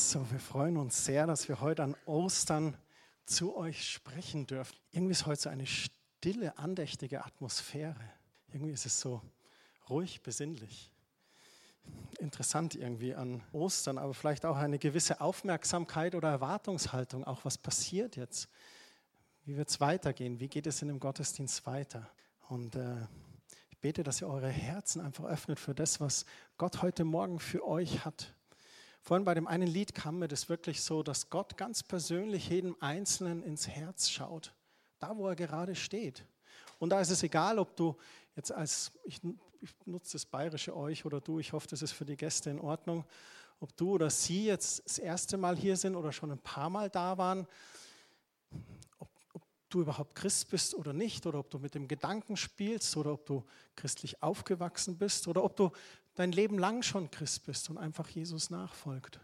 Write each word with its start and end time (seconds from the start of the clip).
So, 0.00 0.30
wir 0.30 0.38
freuen 0.38 0.76
uns 0.76 1.04
sehr, 1.04 1.26
dass 1.26 1.48
wir 1.48 1.60
heute 1.60 1.82
an 1.82 1.96
Ostern 2.06 2.76
zu 3.26 3.56
euch 3.56 3.90
sprechen 3.90 4.46
dürfen. 4.46 4.76
Irgendwie 4.92 5.10
ist 5.10 5.26
heute 5.26 5.42
so 5.42 5.48
eine 5.48 5.66
stille, 5.66 6.56
andächtige 6.56 7.24
Atmosphäre. 7.24 7.98
Irgendwie 8.52 8.70
ist 8.70 8.86
es 8.86 9.00
so 9.00 9.20
ruhig, 9.90 10.22
besinnlich. 10.22 10.92
Interessant 12.20 12.76
irgendwie 12.76 13.16
an 13.16 13.42
Ostern, 13.50 13.98
aber 13.98 14.14
vielleicht 14.14 14.46
auch 14.46 14.56
eine 14.56 14.78
gewisse 14.78 15.20
Aufmerksamkeit 15.20 16.14
oder 16.14 16.30
Erwartungshaltung, 16.30 17.24
auch 17.24 17.44
was 17.44 17.58
passiert 17.58 18.14
jetzt. 18.14 18.48
Wie 19.46 19.56
wird 19.56 19.68
es 19.68 19.80
weitergehen? 19.80 20.38
Wie 20.38 20.48
geht 20.48 20.68
es 20.68 20.80
in 20.80 20.86
dem 20.86 21.00
Gottesdienst 21.00 21.66
weiter? 21.66 22.08
Und 22.48 22.76
äh, 22.76 23.04
ich 23.68 23.78
bete, 23.78 24.04
dass 24.04 24.20
ihr 24.20 24.28
eure 24.28 24.48
Herzen 24.48 25.00
einfach 25.00 25.24
öffnet 25.24 25.58
für 25.58 25.74
das, 25.74 26.00
was 26.00 26.24
Gott 26.56 26.82
heute 26.82 27.02
Morgen 27.02 27.40
für 27.40 27.66
euch 27.66 28.04
hat. 28.04 28.32
Vorhin 29.00 29.24
bei 29.24 29.34
dem 29.34 29.46
einen 29.46 29.68
Lied 29.68 29.94
kam 29.94 30.18
mir 30.18 30.28
das 30.28 30.48
wirklich 30.48 30.82
so, 30.82 31.02
dass 31.02 31.30
Gott 31.30 31.56
ganz 31.56 31.82
persönlich 31.82 32.48
jedem 32.48 32.76
Einzelnen 32.80 33.42
ins 33.42 33.68
Herz 33.68 34.10
schaut, 34.10 34.52
da 34.98 35.16
wo 35.16 35.28
er 35.28 35.36
gerade 35.36 35.74
steht. 35.74 36.24
Und 36.78 36.90
da 36.90 37.00
ist 37.00 37.10
es 37.10 37.22
egal, 37.22 37.58
ob 37.58 37.74
du 37.76 37.96
jetzt 38.36 38.52
als, 38.52 38.92
ich, 39.04 39.20
ich 39.60 39.74
nutze 39.84 40.12
das 40.12 40.26
bayerische 40.26 40.76
euch 40.76 41.04
oder 41.04 41.20
du, 41.20 41.38
ich 41.38 41.52
hoffe, 41.52 41.66
das 41.68 41.82
ist 41.82 41.92
für 41.92 42.04
die 42.04 42.16
Gäste 42.16 42.50
in 42.50 42.60
Ordnung, 42.60 43.04
ob 43.60 43.76
du 43.76 43.92
oder 43.92 44.10
sie 44.10 44.46
jetzt 44.46 44.84
das 44.84 44.98
erste 44.98 45.36
Mal 45.36 45.56
hier 45.56 45.76
sind 45.76 45.96
oder 45.96 46.12
schon 46.12 46.30
ein 46.30 46.38
paar 46.38 46.70
Mal 46.70 46.88
da 46.90 47.18
waren, 47.18 47.46
ob, 48.98 49.08
ob 49.32 49.42
du 49.68 49.80
überhaupt 49.80 50.14
Christ 50.14 50.50
bist 50.50 50.74
oder 50.74 50.92
nicht, 50.92 51.26
oder 51.26 51.40
ob 51.40 51.50
du 51.50 51.58
mit 51.58 51.74
dem 51.74 51.88
Gedanken 51.88 52.36
spielst 52.36 52.96
oder 52.96 53.12
ob 53.12 53.26
du 53.26 53.44
christlich 53.74 54.22
aufgewachsen 54.22 54.96
bist 54.96 55.26
oder 55.26 55.42
ob 55.42 55.56
du 55.56 55.72
dein 56.18 56.32
Leben 56.32 56.58
lang 56.58 56.82
schon 56.82 57.12
Christ 57.12 57.44
bist 57.44 57.70
und 57.70 57.78
einfach 57.78 58.08
Jesus 58.08 58.50
nachfolgt. 58.50 59.20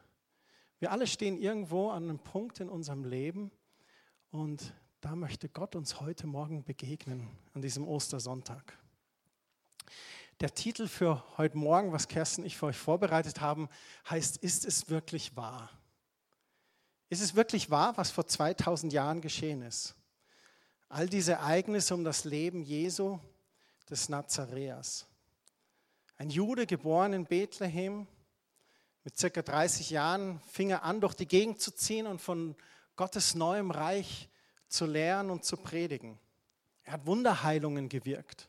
Wir 0.78 0.92
alle 0.92 1.09
stehen 1.09 1.36
irgendwo 1.39 1.91
an 1.91 2.05
einem 2.05 2.20
Punkt 2.20 2.61
in 2.61 2.69
unserem 2.69 3.03
Leben 3.05 3.51
und 4.31 4.73
da 5.01 5.17
möchte 5.17 5.48
Gott 5.48 5.75
uns 5.75 6.01
heute 6.01 6.28
Morgen 6.28 6.62
begegnen, 6.62 7.28
an 7.53 7.62
diesem 7.62 7.89
Ostersonntag. 7.89 8.78
Der 10.39 10.55
Titel 10.55 10.86
für 10.86 11.25
heute 11.36 11.59
Morgen, 11.59 11.91
was 11.91 12.06
Kerstin 12.06 12.45
und 12.45 12.47
ich 12.47 12.56
für 12.56 12.67
euch 12.67 12.78
vorbereitet 12.78 13.41
haben, 13.41 13.69
heißt, 14.08 14.36
ist 14.36 14.64
es 14.64 14.89
wirklich 14.89 15.36
wahr? 15.36 15.70
Ist 17.08 17.23
es 17.23 17.34
wirklich 17.34 17.70
wahr, 17.70 17.97
was 17.97 18.12
vor 18.12 18.29
2000 18.29 18.92
Jahren 18.92 19.20
geschehen 19.20 19.62
ist? 19.62 19.97
All 20.89 21.08
diese 21.08 21.33
Ereignisse 21.33 21.92
um 21.92 22.05
das 22.05 22.25
Leben 22.25 22.62
Jesu 22.62 23.19
des 23.91 24.08
Nazareas. 24.08 25.08
Ein 26.17 26.31
Jude, 26.31 26.67
geboren 26.67 27.12
in 27.12 27.27
Bethlehem, 27.27 28.07
mit 29.03 29.19
circa 29.19 29.43
30 29.43 29.91
Jahren 29.91 30.41
fing 30.48 30.70
er 30.70 30.84
an, 30.84 31.01
durch 31.01 31.15
die 31.15 31.27
Gegend 31.27 31.61
zu 31.61 31.73
ziehen 31.73 32.07
und 32.07 32.20
von 32.20 32.55
Gottes 32.97 33.34
neuem 33.34 33.73
Reich 33.73 34.29
zu 34.69 34.87
lehren 34.87 35.31
und 35.31 35.45
zu 35.45 35.57
predigen. 35.57 36.19
Er 36.85 36.95
hat 36.95 37.07
Wunderheilungen 37.07 37.89
gewirkt 37.89 38.48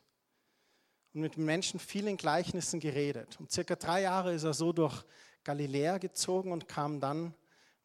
und 1.12 1.22
mit 1.22 1.36
Menschen 1.36 1.80
vielen 1.80 2.16
Gleichnissen 2.16 2.78
geredet. 2.78 3.36
Und 3.40 3.50
circa 3.50 3.74
drei 3.74 4.02
Jahre 4.02 4.32
ist 4.32 4.44
er 4.44 4.54
so 4.54 4.72
durch 4.72 5.04
Galiläa 5.42 5.98
gezogen 5.98 6.52
und 6.52 6.68
kam 6.68 7.00
dann 7.00 7.34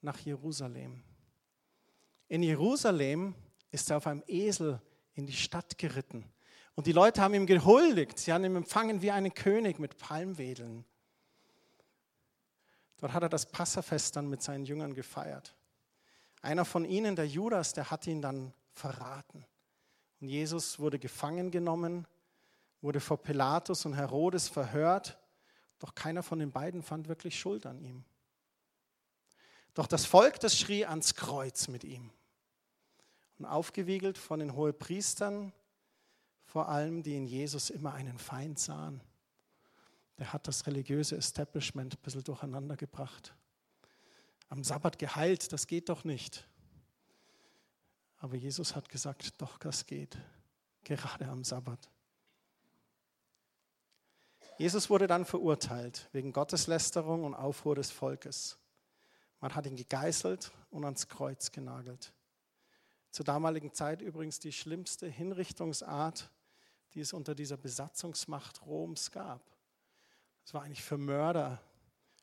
nach 0.01 0.19
Jerusalem. 0.19 1.03
In 2.27 2.43
Jerusalem 2.43 3.33
ist 3.71 3.89
er 3.89 3.97
auf 3.97 4.07
einem 4.07 4.23
Esel 4.27 4.79
in 5.15 5.25
die 5.25 5.33
Stadt 5.33 5.77
geritten 5.77 6.31
und 6.75 6.87
die 6.87 6.91
Leute 6.91 7.21
haben 7.21 7.33
ihm 7.33 7.45
gehuldigt. 7.45 8.17
Sie 8.17 8.31
haben 8.31 8.45
ihn 8.45 8.55
empfangen 8.55 9.01
wie 9.01 9.11
einen 9.11 9.33
König 9.33 9.79
mit 9.79 9.97
Palmwedeln. 9.97 10.85
Dort 12.97 13.13
hat 13.13 13.23
er 13.23 13.29
das 13.29 13.47
Passafest 13.47 14.15
dann 14.15 14.29
mit 14.29 14.41
seinen 14.41 14.65
Jüngern 14.65 14.93
gefeiert. 14.93 15.55
Einer 16.41 16.65
von 16.65 16.85
ihnen, 16.85 17.15
der 17.15 17.27
Judas, 17.27 17.73
der 17.73 17.91
hat 17.91 18.07
ihn 18.07 18.21
dann 18.21 18.53
verraten. 18.73 19.45
Und 20.21 20.27
Jesus 20.27 20.79
wurde 20.79 20.99
gefangen 20.99 21.51
genommen, 21.51 22.07
wurde 22.81 22.99
vor 22.99 23.21
Pilatus 23.21 23.85
und 23.85 23.95
Herodes 23.95 24.47
verhört, 24.47 25.17
doch 25.79 25.95
keiner 25.95 26.23
von 26.23 26.39
den 26.39 26.51
beiden 26.51 26.83
fand 26.83 27.07
wirklich 27.07 27.39
Schuld 27.39 27.65
an 27.65 27.79
ihm. 27.79 28.05
Doch 29.73 29.87
das 29.87 30.05
Volk, 30.05 30.39
das 30.39 30.57
schrie 30.57 30.85
ans 30.85 31.15
Kreuz 31.15 31.67
mit 31.67 31.83
ihm. 31.83 32.11
Und 33.39 33.45
aufgewiegelt 33.45 34.17
von 34.17 34.39
den 34.39 34.55
Hohepriestern 34.55 35.53
vor 36.51 36.67
allem, 36.67 37.01
die 37.01 37.15
in 37.15 37.27
Jesus 37.27 37.69
immer 37.69 37.93
einen 37.93 38.17
Feind 38.17 38.59
sahen. 38.59 38.99
Der 40.17 40.33
hat 40.33 40.49
das 40.49 40.67
religiöse 40.67 41.15
Establishment 41.15 41.93
ein 41.93 42.01
bisschen 42.01 42.25
durcheinander 42.25 42.75
gebracht. 42.75 43.33
Am 44.49 44.61
Sabbat 44.61 44.99
geheilt, 44.99 45.53
das 45.53 45.65
geht 45.65 45.87
doch 45.87 46.03
nicht. 46.03 46.45
Aber 48.17 48.35
Jesus 48.35 48.75
hat 48.75 48.89
gesagt, 48.89 49.41
doch, 49.41 49.59
das 49.59 49.85
geht, 49.85 50.17
gerade 50.83 51.25
am 51.29 51.45
Sabbat. 51.45 51.89
Jesus 54.57 54.89
wurde 54.89 55.07
dann 55.07 55.23
verurteilt 55.23 56.09
wegen 56.11 56.33
Gotteslästerung 56.33 57.23
und 57.23 57.33
Aufruhr 57.33 57.75
des 57.75 57.91
Volkes. 57.91 58.57
Man 59.39 59.55
hat 59.55 59.67
ihn 59.67 59.77
gegeißelt 59.77 60.51
und 60.69 60.83
ans 60.83 61.07
Kreuz 61.07 61.53
genagelt. 61.53 62.11
Zur 63.09 63.23
damaligen 63.23 63.73
Zeit 63.73 64.01
übrigens 64.01 64.39
die 64.39 64.51
schlimmste 64.51 65.07
Hinrichtungsart, 65.07 66.29
die 66.93 66.99
es 66.99 67.13
unter 67.13 67.35
dieser 67.35 67.57
Besatzungsmacht 67.57 68.65
Roms 68.65 69.11
gab. 69.11 69.41
Es 70.45 70.53
war 70.53 70.63
eigentlich 70.63 70.83
für 70.83 70.97
Mörder, 70.97 71.61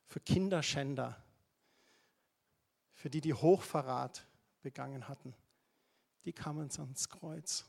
für 0.05 0.19
Kinderschänder, 0.19 1.21
für 2.93 3.09
die, 3.09 3.21
die 3.21 3.33
Hochverrat 3.33 4.25
begangen 4.61 5.07
hatten. 5.07 5.33
Die 6.25 6.33
kamen 6.33 6.69
ans 6.69 7.09
Kreuz. 7.09 7.65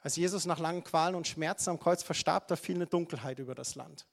Als 0.00 0.16
Jesus 0.16 0.44
nach 0.44 0.58
langen 0.58 0.84
Qualen 0.84 1.14
und 1.14 1.26
Schmerzen 1.26 1.70
am 1.70 1.80
Kreuz 1.80 2.02
verstarb, 2.02 2.48
da 2.48 2.56
fiel 2.56 2.76
eine 2.76 2.86
Dunkelheit 2.86 3.38
über 3.38 3.54
das 3.54 3.74
Land. 3.74 4.06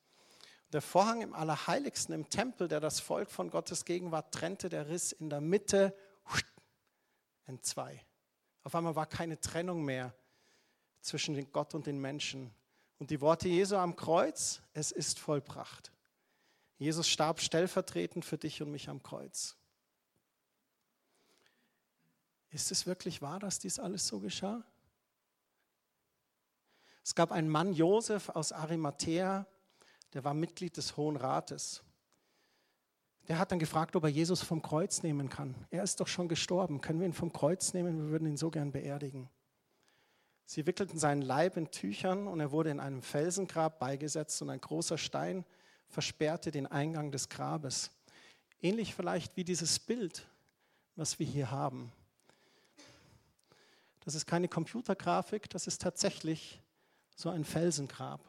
Der 0.72 0.82
Vorhang 0.82 1.22
im 1.22 1.34
Allerheiligsten, 1.34 2.16
im 2.16 2.30
Tempel, 2.30 2.68
der 2.68 2.80
das 2.80 3.00
Volk 3.00 3.30
von 3.30 3.52
Gottes 3.52 3.86
Gegenwart 3.86 4.34
trennte, 4.34 4.70
der 4.70 4.90
riss 4.90 5.12
in 5.12 5.30
der 5.30 5.42
Mitte 5.42 5.96
in 7.46 7.62
zwei. 7.62 8.04
Auf 8.64 8.76
einmal 8.76 8.96
war 8.96 9.06
keine 9.06 9.40
Trennung 9.40 9.84
mehr 9.84 10.14
zwischen 11.02 11.52
Gott 11.52 11.76
und 11.76 11.86
den 11.86 12.00
Menschen. 12.00 12.54
Und 13.00 13.10
die 13.10 13.22
Worte 13.22 13.50
Jesu 13.50 13.76
am 13.76 13.96
Kreuz, 13.96 14.62
es 14.74 14.92
ist 14.92 15.20
vollbracht. 15.20 15.92
Jesus 16.78 17.08
starb 17.08 17.42
stellvertretend 17.42 18.26
für 18.26 18.38
dich 18.38 18.62
und 18.62 18.72
mich 18.72 18.90
am 18.90 19.04
Kreuz. 19.04 19.58
Ist 22.50 22.72
es 22.72 22.86
wirklich 22.86 23.22
wahr, 23.22 23.40
dass 23.40 23.60
dies 23.60 23.80
alles 23.80 24.08
so 24.08 24.20
geschah? 24.20 24.64
Es 27.04 27.16
gab 27.16 27.32
einen 27.32 27.50
Mann, 27.50 27.74
Josef 27.74 28.30
aus 28.30 28.52
Arimathea, 28.52 29.46
der 30.14 30.24
war 30.24 30.34
Mitglied 30.34 30.78
des 30.78 30.96
Hohen 30.96 31.18
Rates. 31.18 31.84
Der 33.28 33.40
hat 33.40 33.52
dann 33.52 33.60
gefragt, 33.60 33.96
ob 33.96 34.04
er 34.04 34.10
Jesus 34.10 34.42
vom 34.42 34.62
Kreuz 34.62 35.02
nehmen 35.02 35.30
kann. 35.30 35.56
Er 35.70 35.84
ist 35.84 36.00
doch 36.00 36.08
schon 36.08 36.28
gestorben. 36.28 36.82
Können 36.82 37.00
wir 37.00 37.08
ihn 37.08 37.14
vom 37.14 37.32
Kreuz 37.32 37.74
nehmen? 37.74 37.98
Wir 37.98 38.10
würden 38.10 38.28
ihn 38.28 38.38
so 38.38 38.52
gern 38.52 38.72
beerdigen. 38.72 39.30
Sie 40.46 40.66
wickelten 40.66 41.00
seinen 41.00 41.22
Leib 41.22 41.56
in 41.56 41.72
Tüchern 41.72 42.28
und 42.28 42.40
er 42.40 42.52
wurde 42.52 42.70
in 42.70 42.80
einem 42.80 43.02
Felsengrab 43.02 43.80
beigesetzt 43.80 44.42
und 44.42 44.50
ein 44.50 44.60
großer 44.60 44.98
Stein 44.98 45.46
versperrte 45.88 46.52
den 46.52 46.68
Eingang 46.68 47.12
des 47.12 47.30
Grabes. 47.30 47.92
Ähnlich 48.62 48.94
vielleicht 48.94 49.38
wie 49.38 49.44
dieses 49.44 49.80
Bild, 49.80 50.28
was 50.96 51.18
wir 51.20 51.26
hier 51.26 51.50
haben. 51.50 51.92
Das 54.04 54.16
ist 54.16 54.26
keine 54.26 54.50
Computergrafik, 54.50 55.50
das 55.50 55.66
ist 55.66 55.82
tatsächlich 55.82 56.62
so 57.16 57.30
ein 57.30 57.46
Felsengrab 57.46 58.20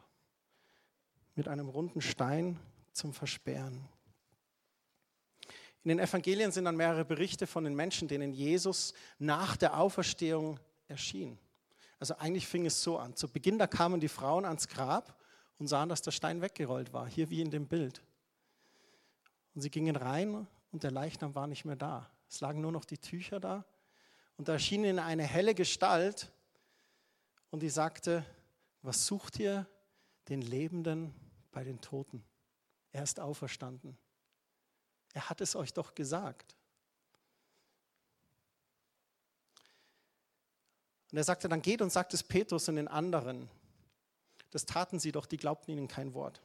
mit 1.35 1.49
einem 1.49 1.67
runden 1.67 1.99
Stein 1.99 2.57
zum 2.93 3.11
Versperren. 3.11 3.85
In 5.85 5.89
den 5.89 5.99
Evangelien 5.99 6.51
sind 6.51 6.65
dann 6.65 6.77
mehrere 6.77 7.05
Berichte 7.05 7.45
von 7.45 7.63
den 7.63 7.75
Menschen, 7.75 8.07
denen 8.07 8.33
Jesus 8.33 8.95
nach 9.19 9.55
der 9.55 9.77
Auferstehung 9.77 10.59
erschien. 10.87 11.37
Also 11.99 12.15
eigentlich 12.15 12.47
fing 12.47 12.65
es 12.65 12.81
so 12.81 12.97
an. 12.97 13.15
Zu 13.15 13.27
Beginn, 13.27 13.59
da 13.59 13.67
kamen 13.67 13.99
die 13.99 14.07
Frauen 14.07 14.45
ans 14.45 14.67
Grab 14.67 15.15
und 15.59 15.67
sahen, 15.67 15.87
dass 15.87 16.01
der 16.01 16.09
Stein 16.09 16.41
weggerollt 16.41 16.91
war, 16.91 17.07
hier 17.07 17.29
wie 17.29 17.39
in 17.39 17.51
dem 17.51 17.67
Bild. 17.67 18.01
Und 19.53 19.61
sie 19.61 19.69
gingen 19.69 19.95
rein 19.95 20.47
und 20.71 20.81
der 20.81 20.89
Leichnam 20.89 21.35
war 21.35 21.45
nicht 21.45 21.65
mehr 21.65 21.75
da. 21.75 22.09
Es 22.27 22.41
lagen 22.41 22.61
nur 22.61 22.71
noch 22.71 22.85
die 22.85 22.97
Tücher 22.97 23.39
da. 23.39 23.63
Und 24.37 24.47
da 24.47 24.53
erschien 24.53 24.83
ihnen 24.83 24.97
eine 24.97 25.23
helle 25.23 25.53
Gestalt 25.53 26.31
und 27.51 27.61
die 27.61 27.69
sagte, 27.69 28.25
was 28.81 29.05
sucht 29.05 29.39
ihr 29.39 29.67
den 30.29 30.41
Lebenden 30.41 31.13
bei 31.51 31.63
den 31.63 31.79
Toten? 31.79 32.23
Er 32.91 33.03
ist 33.03 33.19
auferstanden. 33.19 33.99
Er 35.15 35.29
hat 35.29 35.39
es 35.39 35.55
euch 35.55 35.73
doch 35.73 35.95
gesagt. 35.95 36.57
Und 41.09 41.17
er 41.17 41.23
sagte, 41.23 41.47
dann 41.47 41.61
geht 41.61 41.81
und 41.81 41.89
sagt 41.89 42.13
es 42.13 42.21
Petrus 42.21 42.67
und 42.67 42.75
den 42.75 42.89
anderen. 42.89 43.49
Das 44.51 44.65
taten 44.65 44.99
sie 44.99 45.13
doch, 45.13 45.25
die 45.25 45.37
glaubten 45.37 45.71
ihnen 45.71 45.87
kein 45.87 46.13
Wort. 46.13 46.41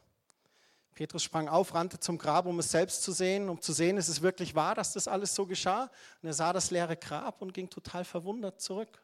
Petrus 0.95 1.25
sprang 1.25 1.49
auf, 1.49 1.75
rannte 1.75 1.99
zum 1.99 2.17
Grab, 2.17 2.47
um 2.47 2.61
es 2.61 2.71
selbst 2.71 3.03
zu 3.03 3.11
sehen, 3.11 3.49
um 3.49 3.61
zu 3.61 3.73
sehen, 3.73 3.97
ist 3.97 4.09
es 4.09 4.23
wirklich 4.23 4.55
wahr, 4.55 4.77
dass 4.77 4.93
das 4.93 5.09
alles 5.09 5.35
so 5.35 5.47
geschah. 5.47 5.91
Und 6.23 6.29
er 6.29 6.35
sah 6.35 6.53
das 6.53 6.71
leere 6.71 6.97
Grab 6.97 7.43
und 7.43 7.53
ging 7.53 7.69
total 7.69 8.05
verwundert 8.05 8.61
zurück. 8.61 9.03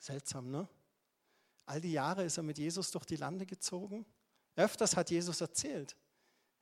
Seltsam, 0.00 0.50
ne? 0.50 0.68
All 1.66 1.80
die 1.80 1.92
Jahre 1.92 2.24
ist 2.24 2.36
er 2.36 2.42
mit 2.42 2.58
Jesus 2.58 2.90
durch 2.90 3.04
die 3.04 3.16
Lande 3.16 3.46
gezogen. 3.46 4.04
Öfters 4.56 4.96
hat 4.96 5.10
Jesus 5.10 5.40
erzählt, 5.40 5.94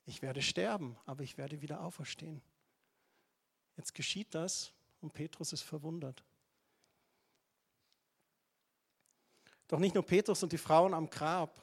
ich 0.07 0.23
werde 0.23 0.43
sterben, 0.43 0.97
aber 1.07 1.23
ich 1.23 1.39
werde 1.39 1.63
wieder 1.63 1.81
auferstehen. 1.81 2.43
Jetzt 3.77 3.95
geschieht 3.95 4.35
das 4.35 4.73
und 5.01 5.13
Petrus 5.13 5.53
ist 5.53 5.63
verwundert. 5.63 6.23
Doch 9.69 9.79
nicht 9.79 9.95
nur 9.95 10.05
Petrus 10.05 10.43
und 10.43 10.53
die 10.53 10.59
Frauen 10.59 10.95
am 10.95 11.09
Grab. 11.09 11.63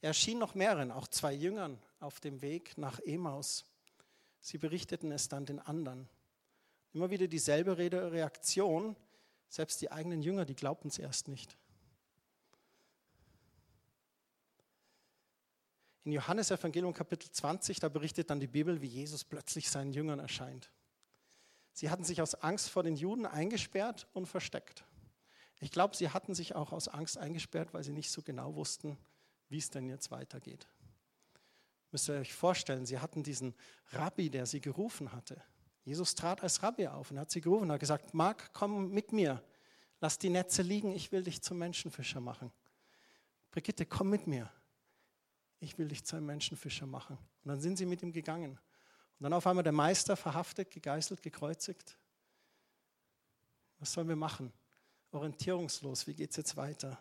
Er 0.00 0.08
erschien 0.08 0.38
noch 0.38 0.54
mehreren, 0.54 0.90
auch 0.90 1.06
zwei 1.06 1.32
Jüngern 1.32 1.80
auf 2.00 2.18
dem 2.18 2.42
Weg 2.42 2.76
nach 2.76 2.98
Emaus. 3.00 3.64
Sie 4.40 4.58
berichteten 4.58 5.12
es 5.12 5.28
dann 5.28 5.46
den 5.46 5.60
anderen. 5.60 6.08
Immer 6.92 7.10
wieder 7.10 7.28
dieselbe 7.28 7.78
Reaktion. 7.78 8.96
Selbst 9.48 9.80
die 9.80 9.92
eigenen 9.92 10.22
Jünger, 10.22 10.44
die 10.44 10.56
glaubten 10.56 10.88
es 10.88 10.98
erst 10.98 11.28
nicht. 11.28 11.56
In 16.04 16.12
Johannes 16.12 16.50
Evangelium 16.50 16.92
Kapitel 16.92 17.30
20, 17.30 17.78
da 17.78 17.88
berichtet 17.88 18.28
dann 18.30 18.40
die 18.40 18.48
Bibel, 18.48 18.80
wie 18.80 18.86
Jesus 18.86 19.24
plötzlich 19.24 19.70
seinen 19.70 19.92
Jüngern 19.92 20.18
erscheint. 20.18 20.72
Sie 21.72 21.90
hatten 21.90 22.04
sich 22.04 22.20
aus 22.20 22.34
Angst 22.34 22.70
vor 22.70 22.82
den 22.82 22.96
Juden 22.96 23.24
eingesperrt 23.24 24.08
und 24.12 24.26
versteckt. 24.26 24.84
Ich 25.60 25.70
glaube, 25.70 25.94
sie 25.94 26.10
hatten 26.10 26.34
sich 26.34 26.56
auch 26.56 26.72
aus 26.72 26.88
Angst 26.88 27.18
eingesperrt, 27.18 27.72
weil 27.72 27.84
sie 27.84 27.92
nicht 27.92 28.10
so 28.10 28.20
genau 28.20 28.56
wussten, 28.56 28.98
wie 29.48 29.58
es 29.58 29.70
denn 29.70 29.88
jetzt 29.88 30.10
weitergeht. 30.10 30.66
Müsst 31.92 32.08
ihr 32.08 32.16
euch 32.16 32.34
vorstellen, 32.34 32.84
sie 32.84 32.98
hatten 32.98 33.22
diesen 33.22 33.54
Rabbi, 33.92 34.28
der 34.28 34.46
sie 34.46 34.60
gerufen 34.60 35.12
hatte. 35.12 35.40
Jesus 35.84 36.14
trat 36.16 36.42
als 36.42 36.62
Rabbi 36.62 36.88
auf 36.88 37.10
und 37.10 37.18
hat 37.18 37.30
sie 37.30 37.40
gerufen 37.40 37.64
und 37.64 37.72
hat 37.72 37.80
gesagt, 37.80 38.12
Mark, 38.12 38.50
komm 38.52 38.90
mit 38.90 39.12
mir, 39.12 39.42
lass 40.00 40.18
die 40.18 40.30
Netze 40.30 40.62
liegen, 40.62 40.90
ich 40.92 41.12
will 41.12 41.22
dich 41.22 41.42
zum 41.42 41.58
Menschenfischer 41.58 42.20
machen. 42.20 42.50
Brigitte, 43.50 43.86
komm 43.86 44.10
mit 44.10 44.26
mir, 44.26 44.50
ich 45.62 45.78
will 45.78 45.88
dich 45.88 46.04
zu 46.04 46.16
einem 46.16 46.26
Menschenfischer 46.26 46.86
machen. 46.86 47.16
Und 47.16 47.48
dann 47.48 47.60
sind 47.60 47.76
sie 47.76 47.86
mit 47.86 48.02
ihm 48.02 48.12
gegangen. 48.12 48.52
Und 48.52 49.24
dann 49.24 49.32
auf 49.32 49.46
einmal 49.46 49.64
der 49.64 49.72
Meister 49.72 50.16
verhaftet, 50.16 50.70
gegeißelt, 50.70 51.22
gekreuzigt. 51.22 51.96
Was 53.78 53.92
sollen 53.92 54.08
wir 54.08 54.16
machen? 54.16 54.52
orientierungslos. 55.12 56.06
Wie 56.06 56.14
geht 56.14 56.30
es 56.30 56.36
jetzt 56.36 56.56
weiter? 56.56 56.98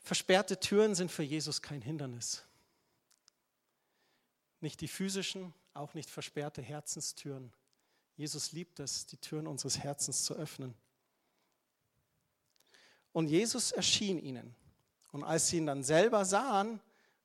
Versperrte 0.00 0.60
Türen 0.60 0.94
sind 0.94 1.10
für 1.10 1.24
Jesus 1.24 1.62
kein 1.62 1.82
Hindernis. 1.82 2.44
Nicht 4.60 4.80
die 4.80 4.88
physischen, 4.88 5.52
auch 5.74 5.94
nicht 5.94 6.10
versperrte 6.10 6.62
Herzenstüren. 6.62 7.52
Jesus 8.16 8.52
liebt 8.52 8.78
es, 8.80 9.06
die 9.06 9.16
Türen 9.16 9.46
unseres 9.46 9.78
Herzens 9.78 10.24
zu 10.24 10.34
öffnen. 10.34 10.74
Und 13.16 13.28
Jesus 13.28 13.72
erschien 13.72 14.18
ihnen. 14.18 14.54
Und 15.10 15.24
als 15.24 15.48
sie 15.48 15.56
ihn 15.56 15.64
dann 15.64 15.82
selber 15.82 16.26
sahen, 16.26 16.80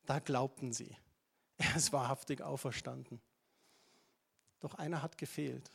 da 0.06 0.20
glaubten 0.20 0.72
sie. 0.72 0.96
Er 1.58 1.76
ist 1.76 1.92
wahrhaftig 1.92 2.42
auferstanden. 2.42 3.20
Doch 4.62 4.76
einer 4.76 5.02
hat 5.02 5.18
gefehlt. 5.18 5.70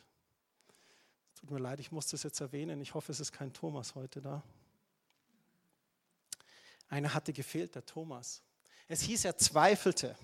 Tut 1.35 1.51
mir 1.51 1.59
leid, 1.59 1.79
ich 1.79 1.91
muss 1.91 2.07
das 2.07 2.23
jetzt 2.23 2.41
erwähnen. 2.41 2.81
Ich 2.81 2.95
hoffe, 2.95 3.11
es 3.11 3.19
ist 3.19 3.31
kein 3.31 3.53
Thomas 3.53 3.93
heute 3.93 4.19
da. 4.19 4.41
Einer 6.89 7.13
hatte 7.13 7.31
gefehlt, 7.31 7.75
der 7.75 7.85
Thomas. 7.85 8.41
Es 8.87 9.01
hieß, 9.01 9.23
er 9.23 9.37
zweifelte. 9.37 10.17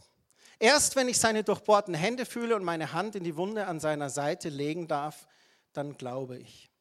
Erst 0.57 0.95
wenn 0.95 1.07
ich 1.07 1.19
seine 1.19 1.44
durchbohrten 1.44 1.94
Hände 1.94 2.25
fühle 2.25 2.56
und 2.56 2.63
meine 2.63 2.94
Hand 2.94 3.13
in 3.13 3.24
die 3.24 3.36
Wunde 3.36 3.68
an 3.68 3.80
seiner 3.80 4.10
Seite 4.10 4.50
legen 4.50 4.88
darf, 4.88 5.28
dann 5.72 5.95
glaube 5.98 6.40
ich. 6.40 6.73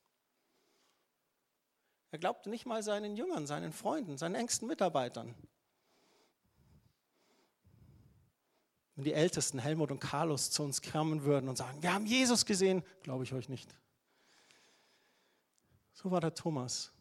Er 2.13 2.19
glaubte 2.19 2.51
nicht 2.51 2.67
mal 2.67 2.83
seinen 2.83 3.17
Jüngern, 3.17 3.47
seinen 3.47 3.73
Freunden, 3.73 4.19
seinen 4.19 4.35
engsten 4.35 4.69
Mitarbeitern. 4.69 5.35
Wenn 8.95 9.05
die 9.05 9.15
Ältesten, 9.15 9.59
Helmut 9.59 9.91
und 9.91 9.99
Carlos, 9.99 10.51
zu 10.51 10.63
uns 10.63 10.83
kommen 10.83 11.25
würden 11.25 11.49
und 11.49 11.57
sagen, 11.57 11.83
wir 11.83 11.95
haben 11.95 12.05
Jesus 12.05 12.45
gesehen, 12.45 12.85
glaube 13.03 13.25
ich 13.25 13.33
euch 13.33 13.49
nicht. 13.49 13.75
So 15.95 16.11
war 16.11 16.21
der 16.21 16.35
Thomas. 16.35 16.93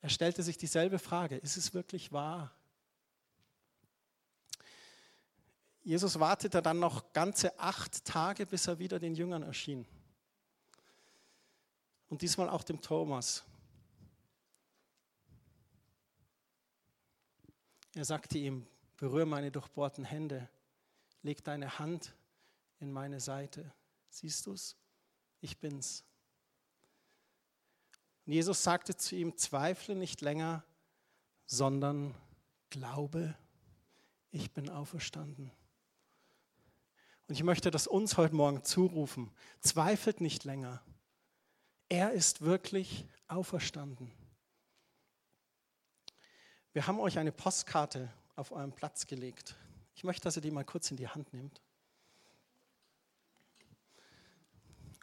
Er 0.00 0.08
stellte 0.08 0.42
sich 0.42 0.58
dieselbe 0.58 0.98
Frage, 0.98 1.36
ist 1.36 1.56
es 1.56 1.72
wirklich 1.72 2.10
wahr? 2.10 2.52
Jesus 5.84 6.18
wartete 6.18 6.60
dann 6.60 6.80
noch 6.80 7.12
ganze 7.12 7.56
acht 7.60 8.04
Tage, 8.04 8.46
bis 8.46 8.66
er 8.66 8.80
wieder 8.80 8.98
den 8.98 9.14
Jüngern 9.14 9.44
erschien. 9.44 9.86
Und 12.12 12.20
diesmal 12.20 12.50
auch 12.50 12.62
dem 12.62 12.82
Thomas. 12.82 13.42
Er 17.94 18.04
sagte 18.04 18.36
ihm, 18.36 18.66
berühre 18.98 19.24
meine 19.24 19.50
durchbohrten 19.50 20.04
Hände, 20.04 20.46
leg 21.22 21.42
deine 21.42 21.78
Hand 21.78 22.14
in 22.80 22.92
meine 22.92 23.18
Seite. 23.18 23.72
Siehst 24.10 24.44
du 24.44 24.52
es? 24.52 24.76
Ich 25.40 25.56
bin's. 25.56 26.04
Und 28.26 28.34
Jesus 28.34 28.62
sagte 28.62 28.94
zu 28.94 29.16
ihm, 29.16 29.38
zweifle 29.38 29.94
nicht 29.94 30.20
länger, 30.20 30.64
sondern 31.46 32.14
glaube, 32.68 33.34
ich 34.32 34.52
bin 34.52 34.68
auferstanden. 34.68 35.50
Und 37.26 37.36
ich 37.36 37.42
möchte 37.42 37.70
das 37.70 37.86
uns 37.86 38.18
heute 38.18 38.34
Morgen 38.34 38.64
zurufen. 38.64 39.30
Zweifelt 39.60 40.20
nicht 40.20 40.44
länger. 40.44 40.82
Er 41.92 42.12
ist 42.12 42.40
wirklich 42.40 43.04
auferstanden. 43.28 44.10
Wir 46.72 46.86
haben 46.86 46.98
euch 46.98 47.18
eine 47.18 47.32
Postkarte 47.32 48.10
auf 48.34 48.50
eurem 48.50 48.72
Platz 48.72 49.06
gelegt. 49.06 49.56
Ich 49.94 50.02
möchte, 50.02 50.22
dass 50.22 50.36
ihr 50.36 50.40
die 50.40 50.50
mal 50.50 50.64
kurz 50.64 50.90
in 50.90 50.96
die 50.96 51.06
Hand 51.06 51.34
nehmt. 51.34 51.60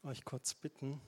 Euch 0.03 0.25
kurz 0.25 0.55
bitten. 0.55 0.99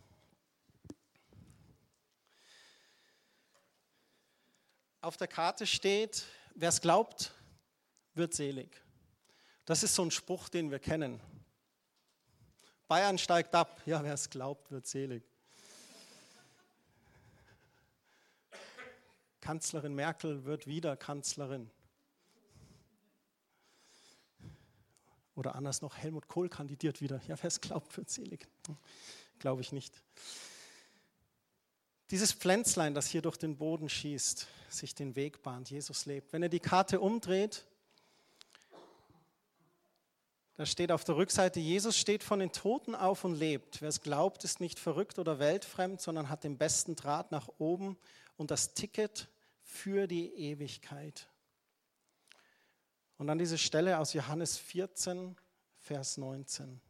auf 5.02 5.18
der 5.18 5.28
Karte 5.28 5.66
steht, 5.66 6.26
wer 6.54 6.70
es 6.70 6.80
glaubt, 6.80 7.34
wird 8.14 8.36
selig. 8.36 8.80
Das 9.66 9.82
ist 9.82 9.96
so 9.96 10.04
ein 10.04 10.12
Spruch, 10.12 10.48
den 10.48 10.70
wir 10.70 10.78
kennen. 10.78 11.20
Bayern 12.88 13.18
steigt 13.18 13.56
ab. 13.56 13.82
Ja, 13.88 14.04
wer 14.04 14.14
es 14.14 14.30
glaubt, 14.30 14.70
wird 14.70 14.86
selig. 14.86 15.31
Kanzlerin 19.42 19.96
Merkel 19.96 20.46
wird 20.46 20.68
wieder 20.68 20.96
Kanzlerin. 20.96 21.70
Oder 25.36 25.56
anders 25.56 25.82
noch, 25.82 25.98
Helmut 25.98 26.28
Kohl 26.28 26.50
kandidiert 26.50 27.02
wieder. 27.02 27.20
Ja, 27.28 27.36
wer 27.42 27.48
es 27.48 27.60
glaubt, 27.60 27.98
wird 27.98 28.10
selig. 28.10 28.48
Glaube 29.40 29.62
ich 29.62 29.72
nicht. 29.72 29.94
Dieses 32.12 32.34
Pflänzlein, 32.34 32.94
das 32.94 33.08
hier 33.08 33.22
durch 33.22 33.38
den 33.38 33.58
Boden 33.58 33.90
schießt, 33.90 34.46
sich 34.70 34.94
den 34.94 35.16
Weg 35.16 35.42
bahnt, 35.42 35.70
Jesus 35.70 36.06
lebt. 36.06 36.34
Wenn 36.34 36.44
er 36.44 36.50
die 36.50 36.60
Karte 36.60 37.00
umdreht, 37.00 37.66
da 40.56 40.66
steht 40.66 40.92
auf 40.92 41.06
der 41.06 41.16
Rückseite, 41.16 41.60
Jesus 41.60 41.98
steht 41.98 42.24
von 42.24 42.40
den 42.40 42.52
Toten 42.52 42.94
auf 42.94 43.24
und 43.24 43.34
lebt. 43.34 43.82
Wer 43.82 43.90
es 43.90 44.02
glaubt, 44.02 44.44
ist 44.44 44.60
nicht 44.60 44.78
verrückt 44.78 45.18
oder 45.18 45.40
weltfremd, 45.40 46.02
sondern 46.02 46.30
hat 46.30 46.44
den 46.44 46.58
besten 46.58 46.96
Draht 46.96 47.32
nach 47.32 47.48
oben 47.58 47.98
und 48.42 48.50
das 48.50 48.74
Ticket 48.74 49.30
für 49.62 50.08
die 50.08 50.34
Ewigkeit. 50.34 51.30
Und 53.18 53.28
dann 53.28 53.38
diese 53.38 53.60
Stelle 53.60 54.00
aus 54.00 54.14
Johannes 54.14 54.58
14, 54.58 55.36
Vers 55.78 56.18
19. 56.18 56.82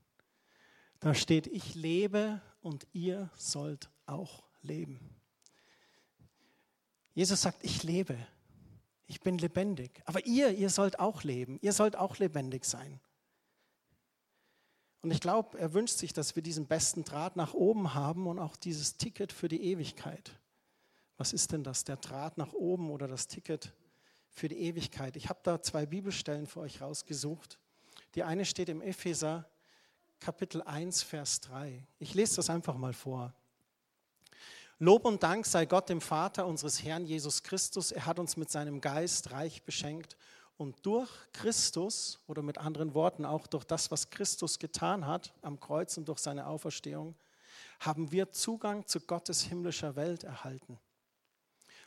Da 1.02 1.14
steht, 1.14 1.48
ich 1.48 1.76
lebe 1.76 2.42
und 2.62 2.88
ihr 2.94 3.30
sollt 3.36 3.90
auch 4.06 4.46
leben. 4.62 5.14
Jesus 7.16 7.42
sagt, 7.42 7.66
ich 7.66 7.84
lebe, 7.84 8.18
ich 9.08 9.20
bin 9.20 9.38
lebendig. 9.38 10.02
Aber 10.06 10.26
ihr, 10.26 10.52
ihr 10.52 10.70
sollt 10.70 11.00
auch 11.00 11.24
leben, 11.24 11.60
ihr 11.62 11.74
sollt 11.74 11.98
auch 11.98 12.18
lebendig 12.18 12.64
sein. 12.64 13.02
Und 15.02 15.12
ich 15.12 15.20
glaube, 15.20 15.60
er 15.60 15.74
wünscht 15.74 15.98
sich, 15.98 16.14
dass 16.14 16.38
wir 16.38 16.44
diesen 16.44 16.68
besten 16.68 17.04
Draht 17.04 17.36
nach 17.36 17.54
oben 17.54 17.94
haben 17.94 18.26
und 18.28 18.40
auch 18.40 18.56
dieses 18.56 18.96
Ticket 18.96 19.34
für 19.34 19.50
die 19.50 19.62
Ewigkeit. 19.66 20.41
Was 21.22 21.34
ist 21.34 21.52
denn 21.52 21.64
das, 21.64 21.84
der 21.84 21.98
Draht 21.98 22.40
nach 22.40 22.52
oben 22.52 22.90
oder 22.90 23.08
das 23.08 23.28
Ticket 23.28 23.72
für 24.32 24.48
die 24.48 24.58
Ewigkeit? 24.58 25.16
Ich 25.16 25.30
habe 25.30 25.40
da 25.44 25.62
zwei 25.62 25.86
Bibelstellen 25.86 26.48
für 26.48 26.62
euch 26.62 26.82
rausgesucht. 26.82 27.60
Die 28.16 28.24
eine 28.24 28.44
steht 28.44 28.70
im 28.70 28.82
Epheser 28.82 29.48
Kapitel 30.20 30.64
1, 30.64 31.04
Vers 31.04 31.40
3. 31.42 31.86
Ich 32.00 32.16
lese 32.16 32.38
das 32.38 32.50
einfach 32.50 32.76
mal 32.76 32.94
vor. 32.94 33.36
Lob 34.80 35.06
und 35.06 35.22
Dank 35.22 35.46
sei 35.46 35.68
Gott, 35.68 35.90
dem 35.90 36.02
Vater 36.02 36.48
unseres 36.48 36.84
Herrn 36.84 37.06
Jesus 37.06 37.44
Christus. 37.44 37.92
Er 37.92 38.08
hat 38.08 38.18
uns 38.18 38.36
mit 38.36 38.50
seinem 38.50 38.82
Geist 38.82 39.30
reich 39.30 39.62
beschenkt. 39.62 40.18
Und 40.58 40.84
durch 40.88 41.12
Christus, 41.34 42.20
oder 42.26 42.42
mit 42.42 42.58
anderen 42.58 42.96
Worten 42.96 43.26
auch 43.26 43.46
durch 43.46 43.66
das, 43.66 43.92
was 43.92 44.10
Christus 44.10 44.58
getan 44.58 45.06
hat 45.06 45.36
am 45.44 45.60
Kreuz 45.60 45.98
und 45.98 46.08
durch 46.08 46.18
seine 46.18 46.48
Auferstehung, 46.48 47.14
haben 47.80 48.12
wir 48.12 48.32
Zugang 48.32 48.88
zu 48.88 49.00
Gottes 49.02 49.44
himmlischer 49.44 49.96
Welt 49.96 50.24
erhalten. 50.24 50.80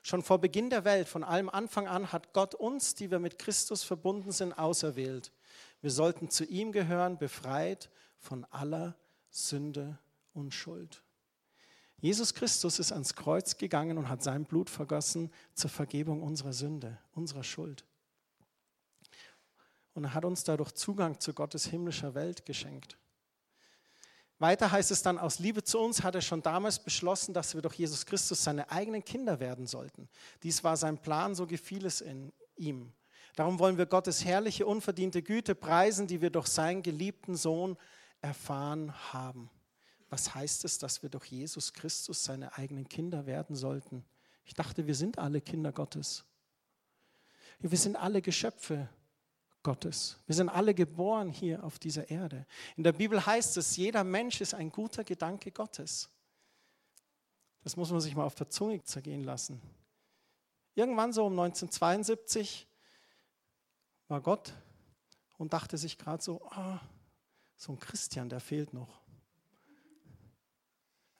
Schon 0.06 0.22
vor 0.22 0.38
Beginn 0.38 0.68
der 0.68 0.84
Welt, 0.84 1.08
von 1.08 1.24
allem 1.24 1.48
Anfang 1.48 1.88
an, 1.88 2.12
hat 2.12 2.34
Gott 2.34 2.54
uns, 2.54 2.94
die 2.94 3.10
wir 3.10 3.18
mit 3.18 3.38
Christus 3.38 3.84
verbunden 3.84 4.32
sind, 4.32 4.52
auserwählt. 4.52 5.32
Wir 5.80 5.90
sollten 5.90 6.28
zu 6.28 6.44
ihm 6.44 6.72
gehören, 6.72 7.16
befreit 7.16 7.88
von 8.18 8.44
aller 8.50 8.96
Sünde 9.30 9.98
und 10.34 10.52
Schuld. 10.52 11.02
Jesus 12.02 12.34
Christus 12.34 12.78
ist 12.78 12.92
ans 12.92 13.14
Kreuz 13.14 13.56
gegangen 13.56 13.96
und 13.96 14.10
hat 14.10 14.22
sein 14.22 14.44
Blut 14.44 14.68
vergossen 14.68 15.32
zur 15.54 15.70
Vergebung 15.70 16.22
unserer 16.22 16.52
Sünde, 16.52 16.98
unserer 17.14 17.42
Schuld. 17.42 17.86
Und 19.94 20.04
er 20.04 20.12
hat 20.12 20.26
uns 20.26 20.44
dadurch 20.44 20.72
Zugang 20.72 21.18
zu 21.18 21.32
Gottes 21.32 21.64
himmlischer 21.64 22.14
Welt 22.14 22.44
geschenkt. 22.44 22.98
Weiter 24.38 24.72
heißt 24.72 24.90
es 24.90 25.02
dann, 25.02 25.18
aus 25.18 25.38
Liebe 25.38 25.62
zu 25.62 25.78
uns 25.78 26.02
hat 26.02 26.14
er 26.14 26.20
schon 26.20 26.42
damals 26.42 26.78
beschlossen, 26.78 27.32
dass 27.34 27.54
wir 27.54 27.62
durch 27.62 27.74
Jesus 27.74 28.04
Christus 28.04 28.42
seine 28.42 28.70
eigenen 28.70 29.04
Kinder 29.04 29.38
werden 29.38 29.66
sollten. 29.66 30.08
Dies 30.42 30.64
war 30.64 30.76
sein 30.76 30.98
Plan, 30.98 31.34
so 31.34 31.46
gefiel 31.46 31.86
es 31.86 32.00
in 32.00 32.32
ihm. 32.56 32.92
Darum 33.36 33.58
wollen 33.58 33.78
wir 33.78 33.86
Gottes 33.86 34.24
herrliche, 34.24 34.66
unverdiente 34.66 35.22
Güte 35.22 35.54
preisen, 35.54 36.06
die 36.06 36.20
wir 36.20 36.30
durch 36.30 36.48
seinen 36.48 36.82
geliebten 36.82 37.36
Sohn 37.36 37.76
erfahren 38.20 38.92
haben. 39.12 39.50
Was 40.08 40.34
heißt 40.34 40.64
es, 40.64 40.78
dass 40.78 41.02
wir 41.02 41.10
durch 41.10 41.26
Jesus 41.26 41.72
Christus 41.72 42.22
seine 42.24 42.56
eigenen 42.56 42.88
Kinder 42.88 43.26
werden 43.26 43.56
sollten? 43.56 44.04
Ich 44.44 44.54
dachte, 44.54 44.86
wir 44.86 44.94
sind 44.94 45.18
alle 45.18 45.40
Kinder 45.40 45.72
Gottes. 45.72 46.24
Wir 47.58 47.78
sind 47.78 47.96
alle 47.96 48.20
Geschöpfe 48.20 48.88
Gottes. 49.64 50.18
Wir 50.26 50.36
sind 50.36 50.50
alle 50.50 50.74
geboren 50.74 51.30
hier 51.30 51.64
auf 51.64 51.80
dieser 51.80 52.08
Erde. 52.10 52.46
In 52.76 52.84
der 52.84 52.92
Bibel 52.92 53.24
heißt 53.24 53.56
es, 53.56 53.76
jeder 53.76 54.04
Mensch 54.04 54.40
ist 54.40 54.54
ein 54.54 54.70
guter 54.70 55.02
Gedanke 55.02 55.50
Gottes. 55.50 56.08
Das 57.64 57.76
muss 57.76 57.90
man 57.90 58.00
sich 58.00 58.14
mal 58.14 58.24
auf 58.24 58.34
der 58.34 58.50
Zunge 58.50 58.84
zergehen 58.84 59.24
lassen. 59.24 59.60
Irgendwann 60.74 61.12
so 61.12 61.24
um 61.24 61.32
1972 61.32 62.68
war 64.08 64.20
Gott 64.20 64.52
und 65.38 65.54
dachte 65.54 65.78
sich 65.78 65.96
gerade 65.96 66.22
so, 66.22 66.42
oh, 66.44 66.78
so 67.56 67.72
ein 67.72 67.80
Christian, 67.80 68.28
der 68.28 68.40
fehlt 68.40 68.74
noch. 68.74 69.00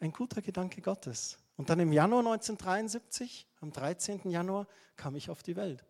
Ein 0.00 0.12
guter 0.12 0.42
Gedanke 0.42 0.82
Gottes. 0.82 1.38
Und 1.56 1.70
dann 1.70 1.80
im 1.80 1.92
Januar 1.92 2.20
1973, 2.20 3.46
am 3.60 3.72
13. 3.72 4.28
Januar, 4.28 4.66
kam 4.96 5.14
ich 5.16 5.30
auf 5.30 5.42
die 5.42 5.56
Welt. 5.56 5.82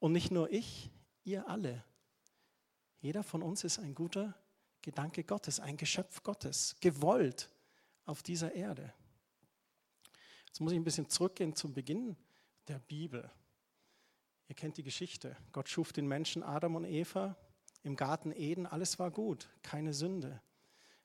Und 0.00 0.12
nicht 0.12 0.30
nur 0.30 0.50
ich, 0.50 0.90
ihr 1.24 1.46
alle. 1.48 1.84
Jeder 3.00 3.22
von 3.22 3.42
uns 3.42 3.64
ist 3.64 3.78
ein 3.78 3.94
guter 3.94 4.34
Gedanke 4.82 5.24
Gottes, 5.24 5.60
ein 5.60 5.76
Geschöpf 5.76 6.22
Gottes, 6.22 6.74
gewollt 6.80 7.50
auf 8.06 8.22
dieser 8.22 8.54
Erde. 8.54 8.92
Jetzt 10.46 10.60
muss 10.60 10.72
ich 10.72 10.78
ein 10.78 10.84
bisschen 10.84 11.08
zurückgehen 11.08 11.54
zum 11.54 11.74
Beginn 11.74 12.16
der 12.66 12.78
Bibel. 12.78 13.30
Ihr 14.48 14.54
kennt 14.54 14.78
die 14.78 14.82
Geschichte. 14.82 15.36
Gott 15.52 15.68
schuf 15.68 15.92
den 15.92 16.08
Menschen 16.08 16.42
Adam 16.42 16.76
und 16.76 16.84
Eva 16.84 17.36
im 17.82 17.94
Garten 17.94 18.32
Eden. 18.32 18.66
Alles 18.66 18.98
war 18.98 19.10
gut, 19.10 19.48
keine 19.62 19.92
Sünde. 19.92 20.40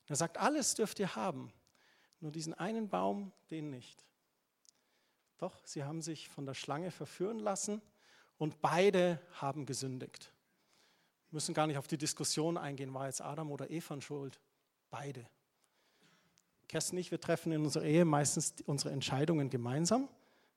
Er 0.07 0.15
sagt, 0.15 0.37
alles 0.37 0.73
dürft 0.73 0.99
ihr 0.99 1.15
haben, 1.15 1.51
nur 2.21 2.31
diesen 2.31 2.53
einen 2.53 2.89
Baum, 2.89 3.33
den 3.51 3.69
nicht. 3.69 4.05
Doch, 5.37 5.65
sie 5.65 5.83
haben 5.83 6.01
sich 6.01 6.29
von 6.29 6.45
der 6.45 6.53
Schlange 6.53 6.91
verführen 6.91 7.39
lassen 7.39 7.81
und 8.37 8.61
beide 8.61 9.19
haben 9.33 9.65
gesündigt. 9.65 10.31
Wir 11.29 11.37
müssen 11.37 11.53
gar 11.53 11.67
nicht 11.67 11.77
auf 11.77 11.87
die 11.87 11.97
Diskussion 11.97 12.57
eingehen, 12.57 12.93
war 12.93 13.07
jetzt 13.07 13.21
Adam 13.21 13.51
oder 13.51 13.69
Eva 13.69 13.99
schuld? 14.01 14.39
Beide. 14.89 15.25
Kerstin 16.67 16.97
und 16.97 17.01
ich, 17.01 17.11
wir 17.11 17.19
treffen 17.19 17.51
in 17.51 17.63
unserer 17.63 17.83
Ehe 17.83 18.05
meistens 18.05 18.55
unsere 18.65 18.91
Entscheidungen 18.91 19.49
gemeinsam. 19.49 20.09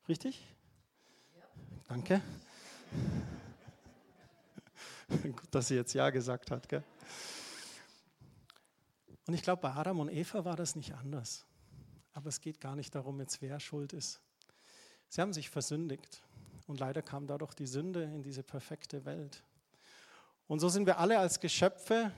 Richtig? 0.08 0.46
Ja. 1.36 1.44
Danke. 1.88 2.22
Gut, 5.22 5.48
dass 5.50 5.68
sie 5.68 5.74
jetzt 5.74 5.92
Ja 5.94 6.10
gesagt 6.10 6.50
hat. 6.50 6.68
Gell? 6.68 6.82
Und 9.26 9.34
ich 9.34 9.42
glaube, 9.42 9.62
bei 9.62 9.72
Adam 9.72 10.00
und 10.00 10.08
Eva 10.08 10.44
war 10.44 10.56
das 10.56 10.74
nicht 10.76 10.94
anders. 10.94 11.44
Aber 12.14 12.28
es 12.28 12.40
geht 12.40 12.60
gar 12.60 12.74
nicht 12.74 12.94
darum, 12.94 13.20
jetzt 13.20 13.42
wer 13.42 13.60
schuld 13.60 13.92
ist. 13.92 14.20
Sie 15.08 15.20
haben 15.20 15.32
sich 15.32 15.50
versündigt. 15.50 16.22
Und 16.68 16.80
leider 16.80 17.00
kam 17.00 17.26
dadurch 17.26 17.54
die 17.54 17.66
Sünde 17.66 18.02
in 18.04 18.22
diese 18.22 18.42
perfekte 18.42 19.06
Welt. 19.06 19.42
Und 20.46 20.60
so 20.60 20.68
sind 20.68 20.84
wir 20.84 20.98
alle 20.98 21.18
als 21.18 21.40
Geschöpfe 21.40 22.12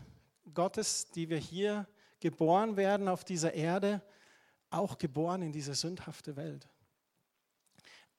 Gottes, 0.52 1.08
die 1.12 1.30
wir 1.30 1.38
hier 1.38 1.86
geboren 2.18 2.76
werden 2.76 3.06
auf 3.06 3.22
dieser 3.22 3.54
Erde, 3.54 4.02
auch 4.68 4.98
geboren 4.98 5.42
in 5.42 5.52
diese 5.52 5.74
sündhafte 5.74 6.34
Welt. 6.34 6.68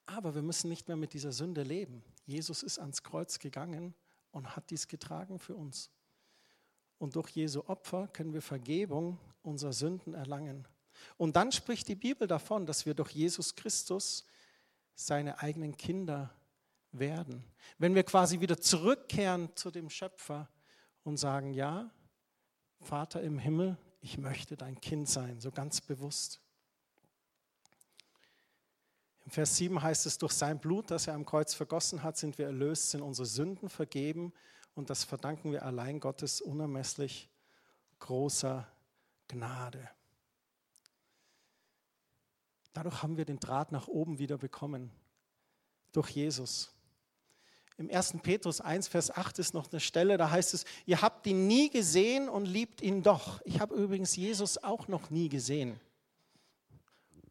Aber 0.05 0.33
wir 0.33 0.41
müssen 0.41 0.69
nicht 0.69 0.87
mehr 0.87 0.95
mit 0.95 1.11
dieser 1.11 1.33
Sünde 1.33 1.63
leben. 1.63 2.01
Jesus 2.25 2.63
ist 2.63 2.79
ans 2.79 3.03
Kreuz 3.03 3.37
gegangen 3.37 3.93
und 4.31 4.55
hat 4.55 4.69
dies 4.69 4.87
getragen 4.87 5.37
für 5.37 5.55
uns. 5.55 5.91
Und 6.97 7.17
durch 7.17 7.29
Jesu 7.31 7.65
Opfer 7.67 8.07
können 8.07 8.33
wir 8.33 8.41
Vergebung 8.41 9.19
unserer 9.43 9.73
Sünden 9.73 10.13
erlangen. 10.13 10.65
Und 11.17 11.35
dann 11.35 11.51
spricht 11.51 11.89
die 11.89 11.95
Bibel 11.95 12.25
davon, 12.25 12.65
dass 12.65 12.85
wir 12.85 12.93
durch 12.93 13.11
Jesus 13.11 13.53
Christus 13.53 14.25
seine 14.95 15.39
eigenen 15.39 15.77
Kinder 15.77 16.33
werden. 16.91 17.43
Wenn 17.77 17.95
wir 17.95 18.03
quasi 18.03 18.39
wieder 18.39 18.59
zurückkehren 18.59 19.55
zu 19.55 19.71
dem 19.71 19.89
Schöpfer 19.89 20.49
und 21.03 21.17
sagen, 21.17 21.53
ja, 21.53 21.89
Vater 22.79 23.21
im 23.21 23.39
Himmel, 23.39 23.77
ich 24.01 24.17
möchte 24.17 24.57
dein 24.57 24.79
Kind 24.81 25.07
sein, 25.07 25.39
so 25.39 25.51
ganz 25.51 25.81
bewusst. 25.81 26.41
Im 29.25 29.31
Vers 29.31 29.55
7 29.57 29.81
heißt 29.81 30.05
es, 30.07 30.17
durch 30.17 30.33
sein 30.33 30.59
Blut, 30.59 30.89
das 30.89 31.07
er 31.07 31.13
am 31.13 31.25
Kreuz 31.25 31.53
vergossen 31.53 32.01
hat, 32.03 32.17
sind 32.17 32.37
wir 32.37 32.47
erlöst, 32.47 32.89
sind 32.89 33.01
unsere 33.01 33.27
Sünden 33.27 33.69
vergeben 33.69 34.33
und 34.73 34.89
das 34.89 35.03
verdanken 35.03 35.51
wir 35.51 35.63
allein 35.63 35.99
Gottes 35.99 36.41
unermesslich 36.41 37.29
großer 37.99 38.67
Gnade. 39.27 39.89
Dadurch 42.73 43.03
haben 43.03 43.17
wir 43.17 43.25
den 43.25 43.39
Draht 43.39 43.71
nach 43.71 43.87
oben 43.87 44.19
wieder 44.19 44.37
bekommen. 44.37 44.91
Durch 45.91 46.09
Jesus. 46.09 46.71
Im 47.77 47.89
1. 47.89 48.17
Petrus 48.21 48.61
1, 48.61 48.87
Vers 48.87 49.11
8 49.11 49.39
ist 49.39 49.53
noch 49.53 49.71
eine 49.71 49.79
Stelle, 49.79 50.17
da 50.17 50.29
heißt 50.29 50.53
es, 50.53 50.65
ihr 50.85 51.01
habt 51.01 51.25
ihn 51.25 51.47
nie 51.47 51.69
gesehen 51.69 52.29
und 52.29 52.45
liebt 52.45 52.81
ihn 52.81 53.01
doch. 53.01 53.41
Ich 53.43 53.59
habe 53.59 53.75
übrigens 53.75 54.15
Jesus 54.15 54.57
auch 54.63 54.87
noch 54.87 55.09
nie 55.09 55.29
gesehen. 55.29 55.79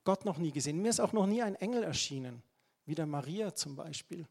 Gott 0.05 0.25
noch 0.25 0.39
nie 0.39 0.51
gesehen. 0.51 0.83
Mir 0.83 0.89
ist 0.89 1.01
auch 1.01 1.13
noch 1.13 1.27
nie 1.27 1.43
ein 1.43 1.55
Engel 1.55 1.85
erschienen, 1.85 2.43
wie 2.85 2.95
der 2.95 3.07
Maria 3.07 3.55
zum 3.55 3.77
Beispiel. 3.77 4.27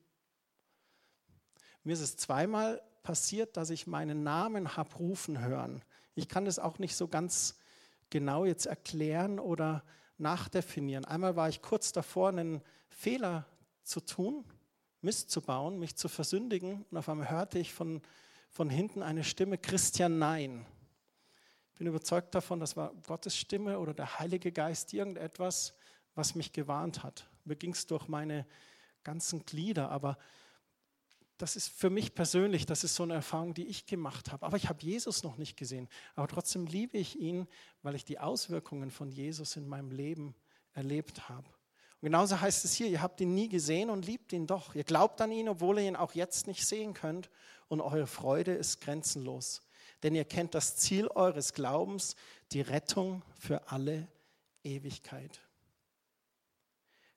Mir 1.84 1.94
ist 1.94 2.01
es 2.01 2.18
zweimal 2.18 2.82
passiert, 3.01 3.56
dass 3.56 3.70
ich 3.70 3.88
meinen 3.88 4.24
Namen 4.24 4.75
habe 4.75 4.94
rufen 4.98 5.39
hören. 5.39 5.82
Ich 6.16 6.28
kann 6.28 6.46
das 6.46 6.60
auch 6.60 6.80
nicht 6.80 6.96
so 6.96 7.08
ganz 7.08 7.56
genau 8.10 8.46
jetzt 8.46 8.66
erklären 8.66 9.39
oder 9.39 9.84
nachdefinieren. 10.20 11.06
Einmal 11.06 11.36
war 11.36 11.50
ich 11.50 11.62
kurz 11.62 11.92
davor, 11.92 12.30
einen 12.30 12.62
Fehler 12.90 13.46
zu 13.84 14.02
tun, 14.02 14.46
Mist 15.02 15.32
zu 15.32 15.42
bauen, 15.42 15.80
mich 15.80 15.96
zu 15.96 16.10
versündigen 16.10 16.86
und 16.92 16.98
auf 16.98 17.08
einmal 17.08 17.30
hörte 17.30 17.58
ich 17.58 17.74
von, 17.74 18.02
von 18.50 18.70
hinten 18.70 19.02
eine 19.02 19.24
Stimme, 19.24 19.58
Christian, 19.58 20.20
nein. 20.20 20.66
Ich 21.72 21.78
bin 21.80 21.88
überzeugt 21.88 22.36
davon, 22.36 22.60
das 22.60 22.76
war 22.76 22.94
Gottes 23.08 23.38
Stimme 23.38 23.80
oder 23.80 23.94
der 23.94 24.20
Heilige 24.20 24.52
Geist, 24.52 24.94
irgendetwas, 24.94 25.74
was 26.16 26.36
mich 26.36 26.52
gewarnt 26.52 27.04
hat. 27.04 27.30
Mir 27.46 27.56
ging 27.56 27.72
es 27.72 27.88
durch 27.88 28.10
meine 28.10 28.46
ganzen 29.04 29.46
Glieder, 29.46 29.90
aber 29.90 30.18
das 31.39 31.55
ist 31.55 31.69
für 31.69 31.89
mich 31.89 32.13
persönlich, 32.13 32.65
das 32.65 32.84
ist 32.84 32.96
so 32.96 33.03
eine 33.03 33.13
Erfahrung, 33.13 33.53
die 33.53 33.65
ich 33.65 33.86
gemacht 33.86 34.34
habe. 34.34 34.46
Aber 34.46 34.58
ich 34.58 34.67
habe 34.67 34.84
Jesus 34.84 35.24
noch 35.24 35.38
nicht 35.38 35.55
gesehen. 35.55 35.88
Aber 36.15 36.27
trotzdem 36.27 36.65
liebe 36.65 36.98
ich 36.98 37.17
ihn, 37.17 37.48
weil 37.81 37.96
ich 37.96 38.03
die 38.03 38.19
Auswirkungen 38.19 38.91
von 38.91 39.10
Jesus 39.10 39.55
in 39.55 39.65
meinem 39.65 39.89
Leben 39.89 40.36
erlebt 40.74 41.29
habe. 41.29 41.48
Und 41.48 42.08
genauso 42.08 42.41
heißt 42.41 42.65
es 42.65 42.74
hier, 42.74 42.88
ihr 42.88 43.01
habt 43.01 43.22
ihn 43.22 43.34
nie 43.34 43.48
gesehen 43.48 43.89
und 43.89 44.05
liebt 44.05 44.34
ihn 44.34 44.48
doch. 44.48 44.75
Ihr 44.75 44.84
glaubt 44.84 45.22
an 45.22 45.31
ihn, 45.31 45.48
obwohl 45.48 45.79
ihr 45.79 45.88
ihn 45.88 45.96
auch 45.96 46.13
jetzt 46.13 46.46
nicht 46.46 46.67
sehen 46.67 46.93
könnt. 46.93 47.29
Und 47.69 47.79
eure 47.79 48.05
Freude 48.05 48.53
ist 48.53 48.81
grenzenlos. 48.81 49.62
Denn 50.03 50.15
ihr 50.15 50.25
kennt 50.25 50.55
das 50.55 50.75
Ziel 50.75 51.08
eures 51.08 51.53
Glaubens, 51.53 52.17
die 52.51 52.62
Rettung 52.62 53.24
für 53.39 53.72
alle 53.72 54.10
Ewigkeit. 54.65 55.39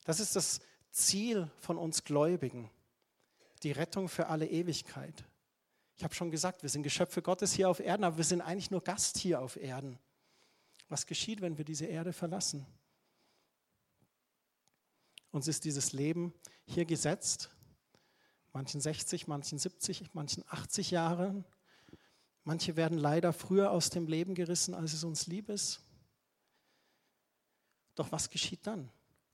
Das 0.05 0.21
ist 0.21 0.37
das 0.37 0.61
Ziel 0.93 1.50
von 1.59 1.76
uns 1.76 2.05
Gläubigen 2.05 2.71
die 3.62 3.73
Rettung 3.73 4.09
für 4.09 4.28
alle 4.28 4.47
Ewigkeit. 4.47 5.25
Ich 5.97 6.04
habe 6.04 6.14
schon 6.14 6.31
gesagt, 6.31 6.62
wir 6.62 6.71
sind 6.71 6.83
Geschöpfe 6.83 7.23
Gottes 7.23 7.52
hier 7.52 7.69
auf 7.69 7.81
Erden, 7.81 8.04
aber 8.04 8.16
wir 8.16 8.25
sind 8.25 8.40
eigentlich 8.40 8.71
nur 8.71 8.83
Gast 8.83 9.19
hier 9.19 9.40
auf 9.40 9.57
Erden. 9.57 9.99
Was 10.88 11.07
geschieht, 11.07 11.40
wenn 11.40 11.59
wir 11.59 11.64
diese 11.64 11.87
Erde 11.87 12.12
verlassen? 12.12 12.66
Uns 15.31 15.49
ist 15.49 15.64
dieses 15.64 15.92
Leben 15.92 16.35
hier 16.66 16.85
gesetzt. 16.85 17.50
Manchen 18.52 18.81
60, 18.81 19.28
manchen 19.28 19.59
70, 19.59 20.12
manchen 20.12 20.45
80 20.49 20.90
Jahre. 20.90 21.45
Manche 22.45 22.76
werden 22.76 22.99
leider 22.99 23.33
früher 23.33 23.71
aus 23.71 23.88
dem 23.90 24.07
Leben 24.07 24.35
gerissen, 24.35 24.75
als 24.75 24.92
es 24.92 25.04
uns 25.04 25.26
lieb 25.26 25.49
ist. 25.49 25.81
Doch 27.95 28.12
was 28.12 28.28
geschieht 28.31 28.66
dann? 28.66 28.90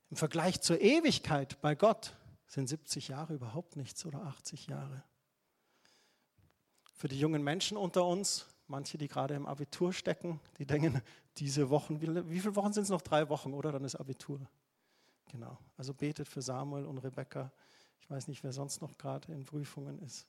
Im 0.09 0.17
Vergleich 0.17 0.61
zur 0.61 0.79
Ewigkeit 0.79 1.59
bei 1.61 1.75
Gott 1.75 2.15
sind 2.49 2.67
70 2.67 3.07
Jahre 3.09 3.35
überhaupt 3.35 3.75
nichts 3.75 4.05
oder 4.05 4.23
80 4.23 4.67
Jahre. 4.67 5.03
Für 6.95 7.07
die 7.07 7.19
jungen 7.19 7.43
Menschen 7.43 7.77
unter 7.77 8.05
uns, 8.05 8.47
manche, 8.67 8.97
die 8.97 9.07
gerade 9.07 9.35
im 9.35 9.45
Abitur 9.45 9.93
stecken, 9.93 10.41
die 10.57 10.65
denken, 10.65 11.01
diese 11.37 11.69
Wochen, 11.69 12.01
wie, 12.01 12.07
wie 12.29 12.39
viele 12.39 12.55
Wochen 12.55 12.73
sind 12.73 12.83
es 12.83 12.89
noch? 12.89 13.03
Drei 13.03 13.29
Wochen, 13.29 13.53
oder? 13.53 13.71
Dann 13.71 13.85
ist 13.85 13.95
Abitur. 13.95 14.41
Genau. 15.31 15.57
Also 15.77 15.93
betet 15.93 16.27
für 16.27 16.41
Samuel 16.41 16.85
und 16.85 16.97
Rebecca. 16.97 17.51
Ich 18.01 18.09
weiß 18.09 18.27
nicht, 18.27 18.43
wer 18.43 18.51
sonst 18.51 18.81
noch 18.81 18.97
gerade 18.97 19.31
in 19.31 19.45
Prüfungen 19.45 19.99
ist. 19.99 20.27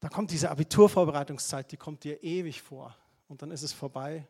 Da 0.00 0.08
kommt 0.08 0.32
diese 0.32 0.50
Abiturvorbereitungszeit, 0.50 1.70
die 1.70 1.76
kommt 1.76 2.02
dir 2.02 2.22
ewig 2.24 2.60
vor. 2.60 2.96
Und 3.28 3.40
dann 3.40 3.52
ist 3.52 3.62
es 3.62 3.72
vorbei 3.72 4.26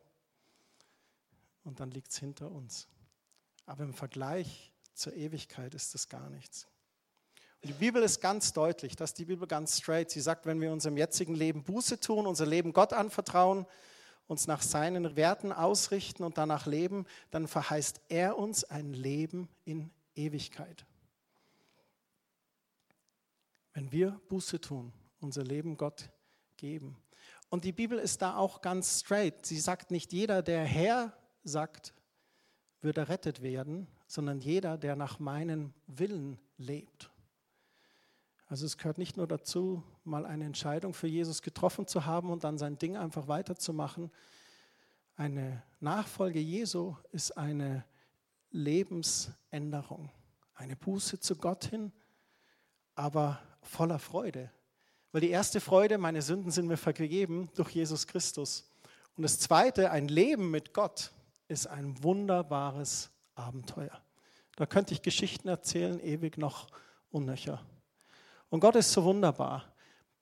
und 1.65 1.81
dann 1.81 1.91
liegt 1.91 2.11
es 2.11 2.19
hinter 2.19 2.51
uns. 2.51 2.89
Aber 3.65 3.85
im 3.85 3.95
Vergleich 3.95 4.72
zur 4.95 5.15
Ewigkeit 5.15 5.75
ist 5.75 5.95
das 5.95 6.09
gar 6.09 6.29
nichts. 6.31 6.67
Und 7.63 7.69
die 7.69 7.75
Bibel 7.75 8.03
ist 8.03 8.21
ganz 8.21 8.53
deutlich, 8.53 8.97
dass 8.97 9.15
die 9.15 9.25
Bibel 9.25 9.47
ganz 9.47 9.79
straight. 9.79 10.11
Sie 10.11 10.21
sagt, 10.21 10.47
wenn 10.47 10.61
wir 10.61 10.73
unserem 10.73 10.97
jetzigen 10.97 11.35
Leben 11.35 11.63
Buße 11.63 12.01
tun, 12.01 12.27
unser 12.27 12.47
Leben 12.47 12.73
Gott 12.73 12.93
anvertrauen, 12.93 13.67
uns 14.27 14.47
nach 14.47 14.63
seinen 14.63 15.15
Werten 15.15 15.53
ausrichten 15.53 16.25
und 16.25 16.39
danach 16.39 16.67
leben, 16.67 17.07
dann 17.31 17.47
verheißt 17.47 18.01
er 18.09 18.37
uns 18.37 18.65
ein 18.65 18.93
Leben 18.93 19.49
in 19.65 19.91
Ewigkeit. 20.15 20.87
Wenn 23.75 23.93
wir 23.93 24.21
Buße 24.29 24.61
tun, 24.61 24.93
unser 25.21 25.45
Leben 25.45 25.77
Gott 25.77 26.11
geben. 26.57 26.97
Und 27.49 27.65
die 27.65 27.73
Bibel 27.73 27.99
ist 27.99 28.23
da 28.23 28.37
auch 28.37 28.61
ganz 28.61 29.01
straight. 29.01 29.47
Sie 29.47 29.61
sagt 29.61 29.91
nicht 29.91 30.13
jeder, 30.13 30.43
der 30.43 30.65
Herr 30.65 31.17
sagt, 31.45 31.95
wird 32.81 32.99
errettet 32.99 33.43
werden, 33.43 33.87
sondern 34.13 34.41
jeder, 34.41 34.77
der 34.77 34.95
nach 34.95 35.21
meinem 35.21 35.73
Willen 35.87 36.39
lebt. 36.59 37.11
Also 38.47 38.67
es 38.67 38.77
gehört 38.77 38.99
nicht 38.99 39.17
nur 39.17 39.27
dazu, 39.27 39.83
mal 40.05 40.27
eine 40.27 40.45
Entscheidung 40.45 40.93
für 40.93 41.07
Jesus 41.07 41.41
getroffen 41.41 41.87
zu 41.87 42.05
haben 42.05 42.29
und 42.29 42.45
dann 42.45 42.59
sein 42.59 42.77
Ding 42.77 42.99
einfach 42.99 43.27
weiterzumachen. 43.27 44.11
Eine 45.17 45.63
Nachfolge 45.81 46.41
Jesu 46.41 46.95
ist 47.13 47.39
eine 47.39 47.87
Lebensänderung, 48.51 50.11
eine 50.57 50.77
Buße 50.77 51.19
zu 51.19 51.37
Gott 51.37 51.65
hin, 51.65 51.91
aber 52.95 53.41
voller 53.63 53.99
Freude. 53.99 54.51
Weil 55.13 55.23
die 55.23 55.31
erste 55.31 55.59
Freude, 55.59 55.97
meine 55.97 56.21
Sünden 56.21 56.51
sind 56.51 56.67
mir 56.67 56.77
vergeben 56.77 57.49
durch 57.55 57.71
Jesus 57.71 58.07
Christus. 58.07 58.71
Und 59.17 59.23
das 59.23 59.39
zweite, 59.39 59.91
ein 59.91 60.09
Leben 60.09 60.51
mit 60.51 60.75
Gott, 60.75 61.13
ist 61.49 61.67
ein 61.67 62.03
wunderbares 62.03 63.12
Abenteuer. 63.35 64.03
Da 64.57 64.67
könnte 64.67 64.95
ich 64.95 65.03
Geschichten 65.03 65.49
erzählen, 65.49 65.99
ewig 66.01 66.39
noch 66.39 66.69
unnöcher. 67.11 67.65
Und 68.51 68.61
Gott 68.61 68.77
ist 68.77 68.93
so 68.93 69.05
wunderbar. 69.05 69.75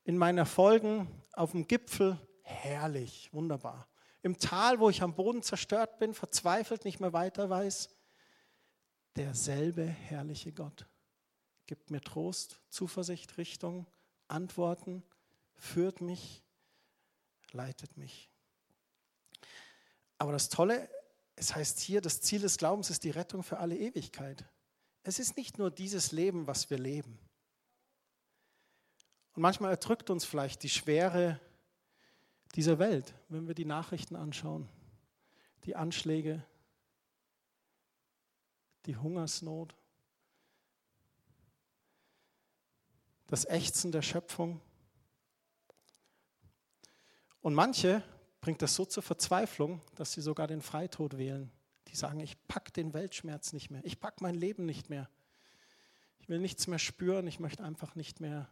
In 0.05 0.17
meinen 0.17 0.47
Folgen 0.47 1.09
auf 1.33 1.53
dem 1.53 1.67
Gipfel, 1.67 2.19
herrlich, 2.43 3.29
wunderbar. 3.33 3.89
Im 4.23 4.39
Tal, 4.39 4.79
wo 4.81 4.91
ich 4.91 5.03
am 5.03 5.15
Boden 5.15 5.43
zerstört 5.43 5.99
bin, 5.99 6.15
verzweifelt, 6.15 6.85
nicht 6.85 7.01
mehr 7.01 7.13
weiter 7.13 7.51
weiß, 7.51 7.89
derselbe 9.17 9.85
herrliche 9.85 10.53
Gott 10.53 10.87
gibt 11.71 11.93
mir 11.93 12.01
Trost, 12.01 12.61
Zuversicht, 12.69 13.39
Richtung, 13.39 13.87
Antworten, 14.27 15.05
führt 15.55 16.01
mich, 16.01 16.43
leitet 17.53 17.97
mich. 17.97 18.29
Aber 20.19 20.33
das 20.33 20.49
Tolle 20.49 20.91
es 21.41 21.55
heißt 21.55 21.81
hier, 21.81 22.03
das 22.03 22.21
Ziel 22.21 22.43
des 22.43 22.59
Glaubens 22.59 22.91
ist 22.91 23.03
die 23.03 23.09
Rettung 23.09 23.43
für 23.43 23.57
alle 23.61 23.75
Ewigkeit. 23.75 24.45
Es 25.03 25.19
ist 25.19 25.39
nicht 25.39 25.57
nur 25.57 25.71
dieses 25.71 26.13
Leben, 26.13 26.47
was 26.47 26.69
wir 26.69 26.77
leben. 26.77 27.19
Und 29.33 29.41
manchmal 29.41 29.71
erdrückt 29.71 30.11
uns 30.11 30.27
vielleicht 30.27 30.63
die 30.63 30.69
Schwere 30.69 31.41
dieser 32.57 32.79
Welt, 32.79 33.15
wenn 33.31 33.49
wir 33.49 33.55
die 33.55 33.65
Nachrichten 33.65 34.17
anschauen, 34.17 34.69
die 35.65 35.77
Anschläge, 35.77 36.45
die 38.85 38.99
Hungersnot, 38.99 39.75
das 43.29 43.47
Ächzen 43.47 43.93
der 43.93 44.03
Schöpfung. 44.03 44.61
Und 47.41 47.55
manche 47.55 48.05
bringt 48.41 48.63
das 48.63 48.75
so 48.75 48.85
zur 48.85 49.03
Verzweiflung, 49.03 49.81
dass 49.97 50.13
sie 50.13 50.21
sogar 50.21 50.47
den 50.47 50.63
Freitod 50.63 51.19
wählen. 51.19 51.51
Die 51.89 51.97
sagen, 51.97 52.21
ich 52.21 52.37
packe 52.47 52.73
den 52.73 52.95
Weltschmerz 52.95 53.53
nicht 53.53 53.71
mehr, 53.71 53.85
ich 53.85 54.01
packe 54.01 54.23
mein 54.23 54.35
Leben 54.35 54.65
nicht 54.65 54.91
mehr. 54.91 55.09
Ich 56.21 56.29
will 56.29 56.39
nichts 56.39 56.67
mehr 56.67 56.79
spüren, 56.79 57.27
ich 57.27 57.41
möchte 57.41 57.65
einfach 57.65 57.95
nicht 57.95 58.21
mehr 58.21 58.49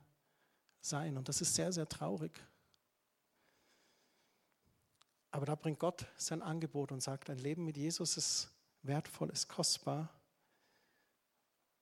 sein. 0.81 1.17
Und 1.17 1.29
das 1.29 1.41
ist 1.41 1.55
sehr, 1.55 1.73
sehr 1.73 1.89
traurig. 1.89 2.33
Aber 5.31 5.47
da 5.47 5.55
bringt 5.55 5.79
Gott 5.79 6.07
sein 6.17 6.43
Angebot 6.43 6.91
und 6.91 7.03
sagt, 7.03 7.31
ein 7.31 7.39
Leben 7.39 7.65
mit 7.65 7.77
Jesus 7.77 8.17
ist 8.17 8.51
wertvoll, 8.83 9.31
ist 9.31 9.49
kostbar. 9.49 10.09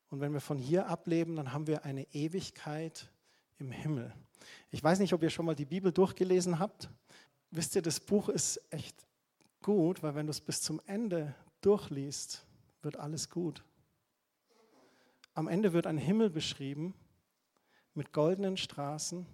Und 0.08 0.20
wenn 0.20 0.32
wir 0.32 0.40
von 0.40 0.58
hier 0.58 0.88
ableben, 0.88 1.36
dann 1.36 1.52
haben 1.52 1.66
wir 1.66 1.84
eine 1.84 2.06
Ewigkeit 2.12 3.10
im 3.58 3.70
Himmel. 3.70 4.12
Ich 4.70 4.82
weiß 4.82 4.98
nicht, 4.98 5.12
ob 5.12 5.22
ihr 5.22 5.30
schon 5.30 5.46
mal 5.46 5.54
die 5.54 5.64
Bibel 5.64 5.92
durchgelesen 5.92 6.58
habt 6.58 6.90
wisst 7.50 7.74
ihr, 7.74 7.82
das 7.82 8.00
Buch 8.00 8.28
ist 8.28 8.60
echt 8.70 9.06
gut, 9.62 10.02
weil 10.02 10.14
wenn 10.14 10.26
du 10.26 10.30
es 10.30 10.40
bis 10.40 10.62
zum 10.62 10.80
Ende 10.86 11.34
durchliest, 11.60 12.46
wird 12.82 12.96
alles 12.96 13.30
gut. 13.30 13.64
Am 15.34 15.48
Ende 15.48 15.72
wird 15.72 15.86
ein 15.86 15.98
Himmel 15.98 16.30
beschrieben 16.30 16.94
mit 17.94 18.12
goldenen 18.12 18.56
Straßen, 18.56 19.26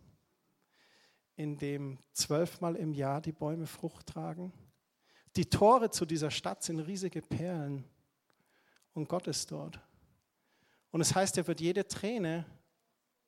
in 1.36 1.58
dem 1.58 1.98
zwölfmal 2.12 2.76
im 2.76 2.92
Jahr 2.92 3.20
die 3.20 3.32
Bäume 3.32 3.66
Frucht 3.66 4.06
tragen. 4.06 4.52
Die 5.36 5.46
Tore 5.46 5.90
zu 5.90 6.04
dieser 6.04 6.30
Stadt 6.30 6.62
sind 6.62 6.80
riesige 6.80 7.22
Perlen 7.22 7.84
und 8.94 9.08
Gott 9.08 9.26
ist 9.26 9.50
dort. 9.50 9.80
Und 10.90 11.00
es 11.00 11.14
heißt, 11.14 11.38
er 11.38 11.46
wird 11.46 11.60
jede 11.60 11.86
Träne 11.86 12.44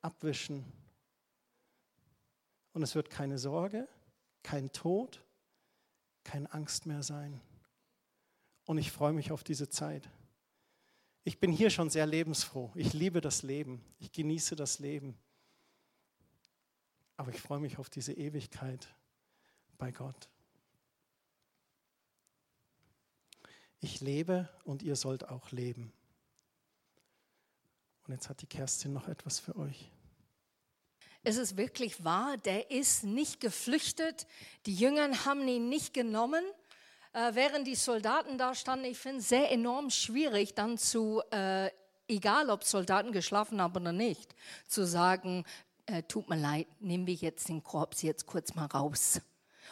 abwischen. 0.01 0.63
Und 2.73 2.83
es 2.83 2.93
wird 2.93 3.09
keine 3.09 3.37
Sorge, 3.37 3.87
kein 4.45 4.71
Tod, 4.71 5.25
keine 6.23 6.53
Angst 6.53 6.85
mehr 6.85 7.01
sein. 7.01 7.41
Und 8.65 8.77
ich 8.77 8.91
freue 8.91 9.11
mich 9.11 9.31
auf 9.31 9.43
diese 9.43 9.69
Zeit. 9.69 10.07
Ich 11.23 11.39
bin 11.39 11.51
hier 11.51 11.71
schon 11.71 11.89
sehr 11.89 12.05
lebensfroh. 12.05 12.71
Ich 12.75 12.93
liebe 12.93 13.21
das 13.21 13.41
Leben. 13.41 13.83
Ich 13.97 14.11
genieße 14.11 14.55
das 14.55 14.77
Leben. 14.77 15.17
Aber 17.17 17.31
ich 17.31 17.41
freue 17.41 17.59
mich 17.59 17.79
auf 17.79 17.89
diese 17.89 18.13
Ewigkeit 18.13 18.87
bei 19.79 19.91
Gott. 19.91 20.29
Ich 23.79 23.99
lebe 23.99 24.47
und 24.63 24.83
ihr 24.83 24.95
sollt 24.95 25.27
auch 25.27 25.51
leben. 25.51 25.91
Und 28.05 28.13
jetzt 28.13 28.29
hat 28.29 28.43
die 28.43 28.47
Kerstin 28.47 28.93
noch 28.93 29.07
etwas 29.07 29.39
für 29.39 29.55
euch. 29.55 29.91
Es 31.27 31.37
ist 31.37 31.57
wirklich 31.57 32.03
wahr, 32.03 32.37
der 32.37 32.69
ist 32.69 33.03
nicht 33.03 33.39
geflüchtet. 33.39 34.27
Die 34.67 34.75
Jünger 34.75 35.25
haben 35.25 35.47
ihn 35.47 35.69
nicht 35.69 35.91
genommen, 35.91 36.45
äh, 37.13 37.31
während 37.33 37.65
die 37.65 37.73
Soldaten 37.73 38.37
da 38.37 38.53
standen. 38.53 38.85
Ich 38.85 38.99
finde 38.99 39.21
es 39.21 39.29
sehr 39.29 39.51
enorm 39.51 39.89
schwierig, 39.89 40.53
dann 40.53 40.77
zu, 40.77 41.23
äh, 41.31 41.71
egal 42.07 42.51
ob 42.51 42.63
Soldaten 42.63 43.11
geschlafen 43.11 43.59
haben 43.59 43.75
oder 43.75 43.91
nicht, 43.91 44.35
zu 44.67 44.85
sagen, 44.85 45.45
äh, 45.87 46.03
tut 46.03 46.29
mir 46.29 46.37
leid, 46.37 46.67
nehmen 46.79 47.07
wir 47.07 47.15
jetzt 47.15 47.49
den 47.49 47.63
Korps 47.63 48.03
jetzt 48.03 48.27
kurz 48.27 48.53
mal 48.53 48.67
raus, 48.67 49.19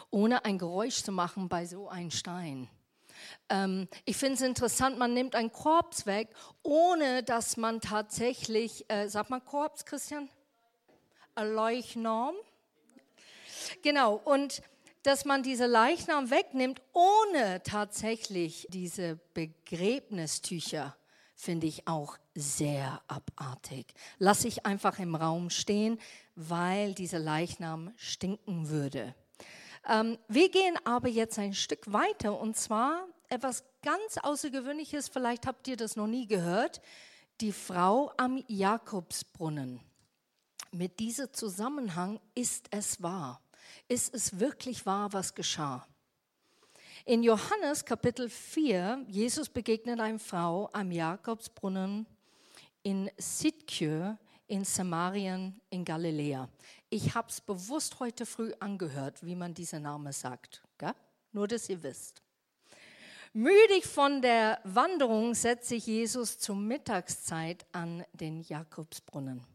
ohne 0.10 0.46
ein 0.46 0.58
Geräusch 0.58 1.04
zu 1.04 1.12
machen 1.12 1.50
bei 1.50 1.68
so 1.68 1.88
einem 1.88 2.10
Stein. 2.10 2.68
Ähm, 3.50 3.88
ich 4.06 4.18
finde 4.18 4.34
es 4.34 4.42
interessant, 4.42 4.98
man 4.98 5.13
nimmt 5.13 5.36
ein 5.36 5.52
Korps 5.52 6.08
weg, 6.08 6.30
ohne 6.63 7.22
dass 7.22 7.58
man 7.58 7.80
tatsächlich, 7.80 8.89
äh, 8.89 9.08
sag 9.08 9.30
mal 9.30 9.39
Korps, 9.39 9.86
Christian? 9.86 10.30
Leichnam. 11.36 12.36
Genau, 13.82 14.22
und 14.24 14.62
dass 15.04 15.26
man 15.26 15.43
diese 15.43 15.65
Leichnam 15.65 16.30
wegnimmt, 16.30 16.82
ohne 16.93 17.62
tatsächlich 17.63 18.67
diese 18.69 19.19
Begräbnistücher, 19.34 20.96
finde 21.36 21.67
ich 21.67 21.88
auch 21.88 22.17
sehr 22.36 23.02
abartig. 23.08 23.93
Lass 24.17 24.46
ich 24.46 24.65
einfach 24.65 25.00
im 25.00 25.15
Raum 25.15 25.50
stehen, 25.50 26.00
weil 26.36 26.93
diese 26.93 27.17
Leichnam 27.17 27.91
stinken 27.98 28.69
würde. 28.69 29.13
Ähm, 29.88 30.17
wir 30.30 30.50
gehen 30.50 30.78
aber 30.86 31.10
jetzt 31.10 31.38
ein 31.38 31.54
Stück 31.54 31.91
weiter 31.91 32.39
und 32.39 32.56
zwar 32.56 33.06
etwas 33.28 33.63
ganz 33.82 34.17
Außergewöhnliches, 34.22 35.10
vielleicht 35.10 35.46
habt 35.48 35.67
ihr 35.67 35.76
das 35.76 35.96
noch 35.96 36.08
nie 36.08 36.28
gehört, 36.28 36.82
die 37.41 37.52
Frau 37.52 38.12
am 38.15 38.41
Jakobsbrunnen. 38.48 39.82
Mit 40.75 40.99
diesem 40.99 41.31
Zusammenhang 41.31 42.19
ist 42.33 42.65
es 42.71 42.99
wahr. 43.03 43.39
Ist 43.88 44.12
es 44.15 44.39
wirklich 44.39 44.88
wahr, 44.88 45.13
was 45.13 45.36
geschah? 45.36 45.88
In 47.05 47.21
Johannes 47.21 47.86
Kapitel 47.86 48.27
4, 48.27 49.05
Jesus 49.07 49.49
begegnet 49.49 49.99
einer 49.99 50.17
Frau 50.17 50.71
am 50.73 50.91
Jakobsbrunnen 50.91 52.07
in 52.81 53.12
Sidkjö 53.17 54.15
in 54.47 54.65
Samarien 54.65 55.62
in 55.69 55.86
Galiläa. 55.86 56.49
Ich 56.89 57.13
habe 57.13 57.29
es 57.29 57.39
bewusst 57.39 57.99
heute 57.99 58.25
früh 58.25 58.51
angehört, 58.59 59.23
wie 59.23 59.36
man 59.36 59.53
diesen 59.53 59.83
Namen 59.83 60.12
sagt. 60.12 60.63
Gell? 60.79 60.95
Nur, 61.33 61.47
dass 61.47 61.69
ihr 61.69 61.83
wisst. 61.83 62.23
Müdig 63.31 63.86
von 63.86 64.23
der 64.23 64.59
Wanderung 64.63 65.36
setzt 65.36 65.67
sich 65.67 65.86
Jesus 65.86 66.39
zur 66.39 66.55
Mittagszeit 66.55 67.63
an 67.73 68.03
den 68.13 68.41
Jakobsbrunnen. 68.41 69.53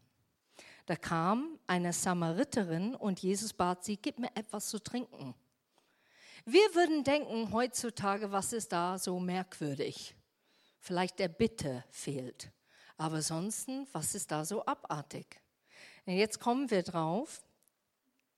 Da 0.88 0.96
kam 0.96 1.58
eine 1.66 1.92
Samariterin 1.92 2.94
und 2.94 3.20
Jesus 3.20 3.52
bat 3.52 3.84
sie, 3.84 3.98
gib 3.98 4.18
mir 4.18 4.34
etwas 4.34 4.70
zu 4.70 4.78
trinken. 4.82 5.34
Wir 6.46 6.74
würden 6.74 7.04
denken 7.04 7.52
heutzutage, 7.52 8.32
was 8.32 8.54
ist 8.54 8.72
da 8.72 8.98
so 8.98 9.20
merkwürdig? 9.20 10.16
Vielleicht 10.80 11.18
der 11.18 11.28
Bitte 11.28 11.84
fehlt. 11.90 12.50
Aber 12.96 13.16
ansonsten, 13.16 13.86
was 13.92 14.14
ist 14.14 14.30
da 14.30 14.46
so 14.46 14.64
abartig? 14.64 15.26
Und 16.06 16.14
jetzt 16.14 16.40
kommen 16.40 16.70
wir 16.70 16.82
drauf, 16.82 17.44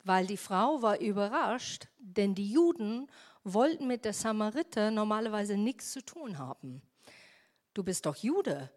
weil 0.03 0.27
die 0.27 0.37
Frau 0.37 0.83
war 0.83 0.99
überrascht, 0.99 1.87
denn 2.01 2.35
die 2.35 2.51
Juden 2.51 3.07
wollten 3.45 3.87
mit 3.87 4.05
der 4.05 4.13
Samariter 4.13 4.91
normalerweise 4.91 5.57
nichts 5.57 5.93
zu 5.93 6.05
tun 6.05 6.37
haben. 6.37 6.83
Du 7.75 7.85
bist 7.85 8.07
doch 8.07 8.17
Jude, 8.17 8.73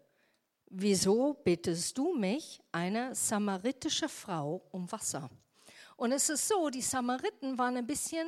wieso 0.76 1.34
bittest 1.34 1.96
du 1.96 2.14
mich, 2.14 2.60
eine 2.72 3.14
samaritische 3.14 4.08
Frau, 4.08 4.62
um 4.72 4.90
Wasser? 4.90 5.30
Und 5.96 6.12
es 6.12 6.28
ist 6.28 6.48
so, 6.48 6.70
die 6.70 6.82
Samariten 6.82 7.56
waren 7.56 7.76
ein 7.76 7.86
bisschen 7.86 8.26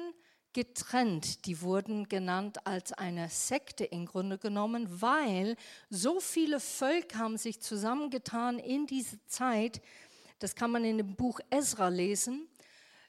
getrennt. 0.53 1.45
Die 1.47 1.61
wurden 1.61 2.09
genannt 2.09 2.65
als 2.67 2.93
eine 2.93 3.29
Sekte 3.29 3.85
im 3.85 4.07
Grunde 4.07 4.39
genommen, 4.39 4.87
weil 5.03 5.57
so 5.91 6.21
viele 6.21 6.61
Völker 6.61 7.19
haben 7.19 7.37
sich 7.37 7.61
zusammengetan 7.61 8.59
in 8.59 8.87
dieser 8.87 9.19
Zeit. 9.27 9.83
Das 10.39 10.55
kann 10.55 10.71
man 10.71 10.85
in 10.85 10.99
dem 10.99 11.15
Buch 11.15 11.41
Ezra 11.51 11.89
lesen, 11.89 12.49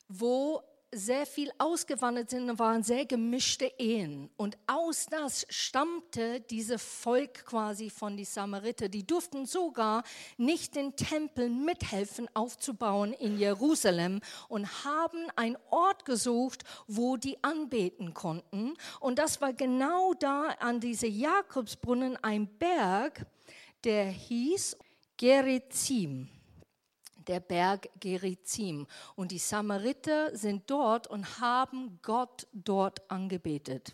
wo 0.10 0.62
sehr 0.92 1.26
viel 1.26 1.52
ausgewandert 1.58 2.30
sind 2.30 2.50
und 2.50 2.60
waren 2.60 2.82
sehr 2.82 3.06
gemischte 3.06 3.66
Ehen. 3.78 4.30
Und 4.38 4.58
aus 4.68 5.08
das 5.08 5.46
stammte 5.50 6.40
dieses 6.42 6.82
Volk 6.82 7.46
quasi 7.46 7.90
von 7.90 8.16
die 8.16 8.26
Samariter. 8.26 8.88
Die 8.88 9.06
durften 9.06 9.46
sogar 9.46 10.04
nicht 10.38 10.76
den 10.76 10.96
Tempel 10.96 11.50
mithelfen 11.50 12.30
aufzubauen 12.34 13.14
in 13.14 13.38
Jerusalem 13.38 14.22
und 14.48 14.86
haben 14.86 15.30
einen 15.36 15.58
Ort 15.70 16.06
gesucht, 16.06 16.64
wo 16.88 17.18
die 17.18 17.44
anbeten 17.44 18.14
konnten. 18.14 18.74
Und 19.00 19.20
das 19.20 19.42
war 19.42 19.54
genau 19.54 20.14
da 20.14 20.50
an 20.60 20.80
diese 20.80 21.08
Jakobsbrunnen 21.08 22.18
ein 22.24 22.48
Berg, 22.48 23.26
der 23.84 24.06
hieß 24.06 24.78
Gerizim 25.18 26.30
der 27.28 27.40
Berg 27.40 27.90
Gerizim. 28.00 28.88
Und 29.16 29.32
die 29.32 29.38
Samariter 29.38 30.36
sind 30.36 30.70
dort 30.70 31.08
und 31.08 31.40
haben 31.40 32.00
Gott 32.02 32.48
dort 32.54 33.10
angebetet. 33.10 33.94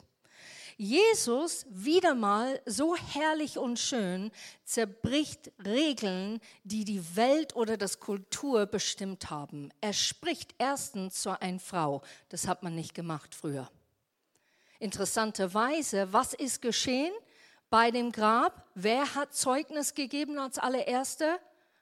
Jesus, 0.77 1.65
wieder 1.69 2.15
mal 2.15 2.61
so 2.65 2.95
herrlich 2.95 3.57
und 3.57 3.77
schön, 3.77 4.31
zerbricht 4.63 5.51
Regeln, 5.63 6.39
die 6.63 6.83
die 6.83 7.15
Welt 7.15 7.55
oder 7.55 7.77
das 7.77 7.99
Kultur 7.99 8.65
bestimmt 8.65 9.29
haben. 9.29 9.69
Er 9.81 9.93
spricht 9.93 10.55
erstens 10.57 11.21
zu 11.21 11.39
einer 11.39 11.59
Frau. 11.59 12.01
Das 12.29 12.47
hat 12.47 12.63
man 12.63 12.75
nicht 12.75 12.95
gemacht 12.95 13.35
früher. 13.35 13.69
Interessanterweise, 14.79 16.11
was 16.11 16.33
ist 16.33 16.61
geschehen 16.61 17.13
bei 17.69 17.91
dem 17.91 18.11
Grab? 18.11 18.67
Wer 18.73 19.15
hat 19.15 19.33
Zeugnis 19.33 19.93
gegeben 19.93 20.39
als 20.39 20.57
allererste? 20.57 21.39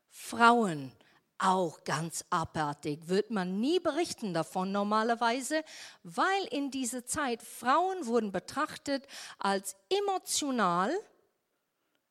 Frauen 0.09 0.91
auch 1.41 1.83
ganz 1.83 2.23
abartig, 2.29 3.07
wird 3.07 3.31
man 3.31 3.59
nie 3.59 3.79
berichten 3.79 4.33
davon 4.33 4.71
normalerweise, 4.71 5.63
weil 6.03 6.45
in 6.51 6.71
dieser 6.71 7.05
Zeit 7.05 7.41
Frauen 7.41 8.05
wurden 8.05 8.31
betrachtet 8.31 9.07
als 9.39 9.75
emotional 9.89 10.93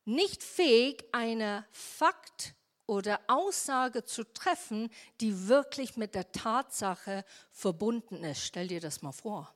nicht 0.05 0.43
fähig, 0.43 1.05
eine 1.11 1.65
Fakt 1.71 2.55
oder 2.87 3.19
Aussage 3.27 4.03
zu 4.03 4.23
treffen, 4.33 4.89
die 5.21 5.47
wirklich 5.47 5.95
mit 5.95 6.15
der 6.15 6.31
Tatsache 6.31 7.23
verbunden 7.51 8.23
ist. 8.23 8.43
Stell 8.43 8.67
dir 8.67 8.81
das 8.81 9.01
mal 9.01 9.13
vor. 9.13 9.53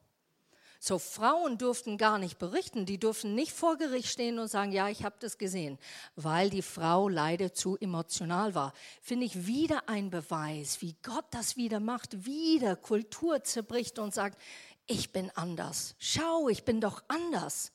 So 0.88 1.00
Frauen 1.00 1.58
durften 1.58 1.98
gar 1.98 2.20
nicht 2.20 2.38
berichten, 2.38 2.86
die 2.86 3.00
durften 3.00 3.34
nicht 3.34 3.54
vor 3.54 3.76
Gericht 3.76 4.08
stehen 4.08 4.38
und 4.38 4.50
sagen, 4.50 4.72
ja, 4.72 4.88
ich 4.88 5.04
habe 5.04 5.16
das 5.20 5.40
gesehen, 5.40 5.80
weil 6.16 6.52
die 6.52 6.62
Frau 6.62 7.10
leider 7.10 7.56
zu 7.56 7.76
emotional 7.78 8.54
war. 8.54 8.72
Finde 9.02 9.26
ich 9.26 9.48
wieder 9.48 9.90
ein 9.90 10.12
Beweis, 10.12 10.84
wie 10.84 10.96
Gott 11.02 11.26
das 11.32 11.58
wieder 11.58 11.80
macht, 11.80 12.28
wieder 12.28 12.76
Kultur 12.76 13.44
zerbricht 13.44 13.98
und 13.98 14.14
sagt, 14.14 14.40
ich 14.86 15.12
bin 15.12 15.32
anders. 15.34 15.96
Schau, 15.98 16.50
ich 16.50 16.64
bin 16.66 16.82
doch 16.82 17.04
anders. 17.08 17.72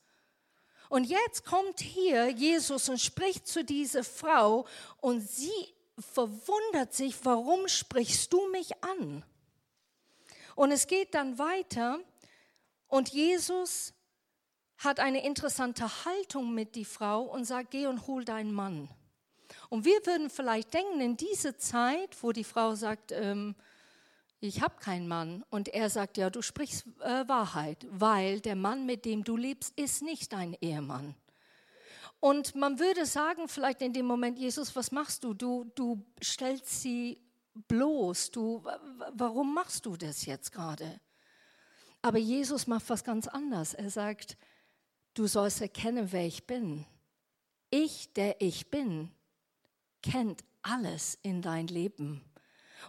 Und 0.89 1.03
jetzt 1.03 1.45
kommt 1.45 1.81
hier 1.81 2.29
Jesus 2.29 2.89
und 2.89 3.01
spricht 3.01 3.49
zu 3.49 3.65
dieser 3.65 4.05
Frau 4.05 4.69
und 5.01 5.29
sie 5.29 5.75
verwundert 5.99 6.95
sich, 6.95 7.17
warum 7.25 7.67
sprichst 7.67 8.33
du 8.33 8.49
mich 8.53 8.85
an? 8.85 9.25
Und 10.55 10.71
es 10.71 10.87
geht 10.87 11.13
dann 11.15 11.41
weiter 11.41 11.99
und 12.91 13.09
Jesus 13.09 13.95
hat 14.77 14.99
eine 14.99 15.25
interessante 15.25 16.05
Haltung 16.05 16.55
mit 16.55 16.75
die 16.75 16.85
Frau 16.85 17.23
und 17.23 17.45
sagt, 17.45 17.71
geh 17.71 17.87
und 17.87 18.07
hol 18.07 18.25
deinen 18.25 18.53
Mann. 18.53 18.89
Und 19.69 19.85
wir 19.85 20.05
würden 20.07 20.31
vielleicht 20.31 20.75
denken, 20.75 21.01
in 21.01 21.17
diese 21.17 21.57
Zeit, 21.57 22.17
wo 22.23 22.33
die 22.33 22.45
Frau 22.45 22.75
sagt, 22.75 23.13
ähm, 23.13 23.55
ich 24.41 24.63
habe 24.63 24.77
keinen 24.81 25.07
Mann, 25.07 25.45
und 25.51 25.69
er 25.69 25.91
sagt, 25.91 26.17
ja, 26.17 26.31
du 26.31 26.41
sprichst 26.41 26.87
äh, 27.01 27.29
Wahrheit, 27.29 27.87
weil 27.91 28.41
der 28.41 28.57
Mann, 28.57 28.87
mit 28.87 29.05
dem 29.05 29.23
du 29.23 29.37
lebst, 29.37 29.79
ist 29.79 30.03
nicht 30.03 30.33
dein 30.33 30.57
Ehemann. 30.61 31.15
Und 32.21 32.55
man 32.55 32.79
würde 32.79 33.07
sagen, 33.07 33.49
vielleicht 33.49 33.83
in 33.83 33.93
dem 33.93 34.07
Moment, 34.07 34.39
Jesus, 34.39 34.75
was 34.75 34.93
machst 34.93 35.25
du? 35.25 35.35
Du, 35.35 35.71
du 35.75 36.05
stellst 36.23 36.83
sie 36.83 37.21
bloß. 37.69 38.31
Du, 38.31 38.65
warum 39.13 39.55
machst 39.55 39.87
du 39.87 39.97
das 39.97 40.27
jetzt 40.27 40.53
gerade? 40.53 41.01
Aber 42.03 42.19
Jesus 42.19 42.67
macht 42.67 42.89
was 42.89 43.05
ganz 43.05 43.29
anderes. 43.29 43.75
Er 43.75 43.91
sagt, 43.91 44.37
du 45.15 45.27
sollst 45.27 45.61
erkennen, 45.61 46.13
wer 46.13 46.27
ich 46.27 46.47
bin. 46.47 46.87
Ich, 47.71 48.13
der 48.15 48.41
ich 48.41 48.71
bin, 48.71 49.11
kennt 50.03 50.43
alles 50.63 51.19
in 51.23 51.43
dein 51.43 51.67
Leben. 51.67 52.25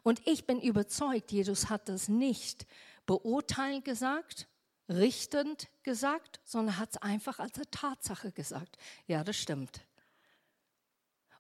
Und 0.04 0.26
ich 0.26 0.46
bin 0.46 0.62
überzeugt, 0.62 1.32
Jesus 1.32 1.70
hat 1.70 1.90
das 1.90 2.08
nicht 2.08 2.66
beurteilend 3.06 3.84
gesagt, 3.84 4.48
richtend 4.88 5.70
gesagt, 5.84 6.40
sondern 6.44 6.78
hat 6.78 6.92
es 6.92 6.98
einfach 6.98 7.40
als 7.40 7.56
eine 7.56 7.70
Tatsache 7.70 8.32
gesagt. 8.32 8.78
Ja, 9.08 9.24
das 9.24 9.38
stimmt. 9.38 9.82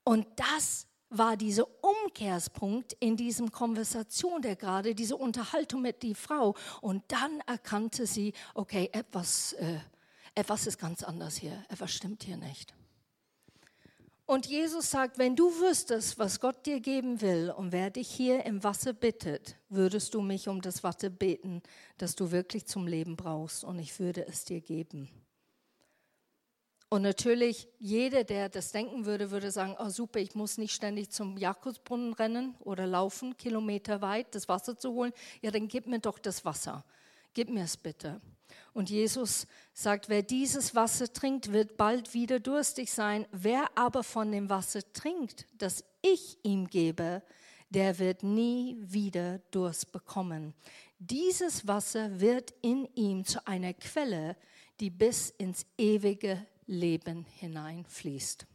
Und 0.03 0.27
das 0.38 0.88
war 1.12 1.38
dieser 1.38 1.67
Umkehrspunkt 1.82 2.93
in 3.00 3.17
diesem 3.17 3.52
Konversation, 3.52 4.41
der 4.41 4.56
gerade 4.56 4.95
diese 4.95 5.17
Unterhaltung 5.17 5.82
mit 5.82 6.02
die 6.02 6.15
Frau. 6.15 6.56
Und 6.80 7.04
dann 7.10 7.41
erkannte 7.45 8.08
sie, 8.08 8.34
okay, 8.56 8.89
etwas, 8.93 9.54
äh, 9.54 9.80
etwas 10.34 10.65
ist 10.65 10.80
ganz 10.80 11.04
anders 11.04 11.36
hier, 11.36 11.63
etwas 11.69 11.91
stimmt 11.91 12.24
hier 12.24 12.38
nicht. 12.38 12.74
Und 14.26 14.45
Jesus 14.45 14.89
sagt, 14.89 15.17
wenn 15.17 15.36
du 15.36 15.52
wüsstest, 15.60 16.17
was 16.17 16.39
Gott 16.39 16.65
dir 16.65 16.80
geben 16.80 17.19
will 17.19 17.54
und 17.56 17.74
wer 17.74 17.89
dich 17.89 18.10
hier 18.10 18.45
im 18.45 18.63
Wasser 18.63 18.93
bittet, 18.93 19.58
würdest 19.67 20.13
du 20.13 20.21
mich 20.21 20.47
um 20.47 20.62
das 20.62 20.86
Wasser 20.86 21.10
beten, 21.10 21.62
das 21.97 22.15
du 22.15 22.32
wirklich 22.32 22.65
zum 22.65 22.88
Leben 22.88 23.17
brauchst 23.17 23.65
und 23.65 23.78
ich 23.80 24.00
würde 24.00 24.26
es 24.26 24.45
dir 24.45 24.62
geben. 24.62 25.10
Und 26.93 27.04
natürlich, 27.04 27.69
jeder, 27.80 28.25
der 28.25 28.49
das 28.49 28.73
denken 28.73 29.06
würde, 29.06 29.32
würde 29.32 29.49
sagen, 29.49 29.77
oh 29.80 29.88
super, 29.88 30.19
ich 30.19 30.36
muss 30.36 30.58
nicht 30.58 30.73
ständig 30.73 31.10
zum 31.10 31.38
Jakobsbrunnen 31.38 32.12
rennen 32.12 32.54
oder 32.60 32.86
laufen, 32.86 33.38
Kilometer 33.38 34.01
weit, 34.01 34.36
das 34.36 34.49
Wasser 34.49 34.77
zu 34.77 34.91
holen. 34.91 35.13
Ja, 35.41 35.51
dann 35.51 35.69
gib 35.69 35.88
mir 35.88 35.99
doch 35.99 36.19
das 36.19 36.43
Wasser. 36.43 36.84
Gib 37.34 37.49
mir 37.49 37.63
es 37.63 37.77
bitte. 37.77 38.19
Und 38.73 38.89
Jesus 38.89 39.47
sagt, 39.73 40.10
wer 40.10 40.21
dieses 40.21 40.75
Wasser 40.75 41.13
trinkt, 41.13 41.54
wird 41.54 41.77
bald 41.77 42.13
wieder 42.13 42.41
durstig 42.41 42.91
sein. 42.91 43.25
Wer 43.32 43.69
aber 43.75 44.04
von 44.04 44.30
dem 44.30 44.49
Wasser 44.49 44.82
trinkt, 44.91 45.45
das 45.58 45.86
ich 46.01 46.39
ihm 46.43 46.67
gebe, 46.67 47.23
der 47.69 47.99
wird 47.99 48.21
nie 48.21 48.75
wieder 48.82 49.39
Durst 49.51 49.93
bekommen. 49.93 50.54
Dieses 50.99 51.65
Wasser 51.65 52.19
wird 52.19 52.54
in 52.62 52.86
ihm 52.95 53.23
zu 53.23 53.47
einer 53.47 53.73
Quelle, 53.73 54.36
die 54.82 54.89
bis 54.89 55.30
ins 55.30 55.65
ewige 55.77 56.45
Leben 56.71 57.25
hineinfließt. 57.39 58.47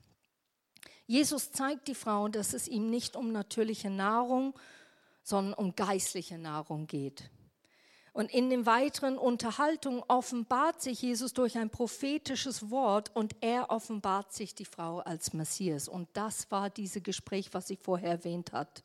Jesus 1.07 1.53
zeigt 1.53 1.87
die 1.87 1.95
Frau, 1.95 2.29
dass 2.29 2.53
es 2.53 2.67
ihm 2.67 2.91
nicht 2.91 3.15
um 3.15 3.31
natürliche 3.31 3.91
Nahrung, 3.91 4.59
sondern 5.23 5.55
um 5.55 5.77
geistliche 5.77 6.39
Nahrung 6.39 6.87
geht. 6.87 7.31
Und 8.13 8.33
in 8.33 8.49
den 8.49 8.65
weiteren 8.65 9.19
Unterhaltungen 9.19 10.03
offenbart 10.09 10.81
sich 10.81 11.03
Jesus 11.03 11.35
durch 11.35 11.59
ein 11.59 11.69
prophetisches 11.69 12.71
Wort 12.71 13.15
und 13.15 13.37
er 13.43 13.71
offenbart 13.71 14.33
sich 14.33 14.55
die 14.55 14.65
Frau 14.65 15.01
als 15.01 15.35
Messias. 15.35 15.87
Und 15.87 16.09
das 16.15 16.51
war 16.51 16.71
dieses 16.71 17.03
Gespräch, 17.03 17.53
was 17.53 17.69
ich 17.69 17.79
vorher 17.79 18.13
erwähnt 18.13 18.53
hat. 18.53 18.85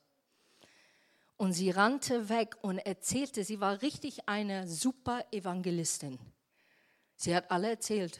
Und 1.38 1.54
sie 1.54 1.72
rannte 1.72 2.28
weg 2.28 2.58
und 2.62 2.80
erzählte, 2.80 3.46
sie 3.46 3.62
war 3.62 3.82
richtig 3.82 4.28
eine 4.28 4.68
super 4.68 5.24
Evangelistin. 5.32 6.20
Sie 7.16 7.34
hat 7.34 7.50
alle 7.50 7.70
erzählt. 7.70 8.20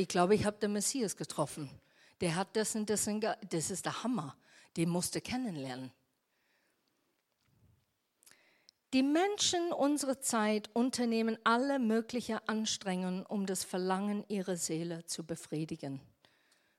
Ich 0.00 0.08
glaube, 0.08 0.34
ich 0.34 0.46
habe 0.46 0.56
den 0.56 0.72
Messias 0.72 1.14
getroffen. 1.14 1.68
Der 2.22 2.34
hat 2.34 2.56
das 2.56 2.74
und 2.74 2.88
das 2.88 3.06
und 3.06 3.22
das 3.22 3.70
ist 3.70 3.84
der 3.84 4.02
Hammer. 4.02 4.34
Den 4.78 4.88
musste 4.88 5.20
kennenlernen. 5.20 5.92
Die 8.94 9.02
Menschen 9.02 9.74
unserer 9.74 10.18
Zeit 10.18 10.70
unternehmen 10.72 11.36
alle 11.44 11.78
möglichen 11.78 12.38
Anstrengungen, 12.46 13.26
um 13.26 13.44
das 13.44 13.62
Verlangen 13.62 14.24
ihrer 14.28 14.56
Seele 14.56 15.04
zu 15.04 15.26
befriedigen. 15.26 16.00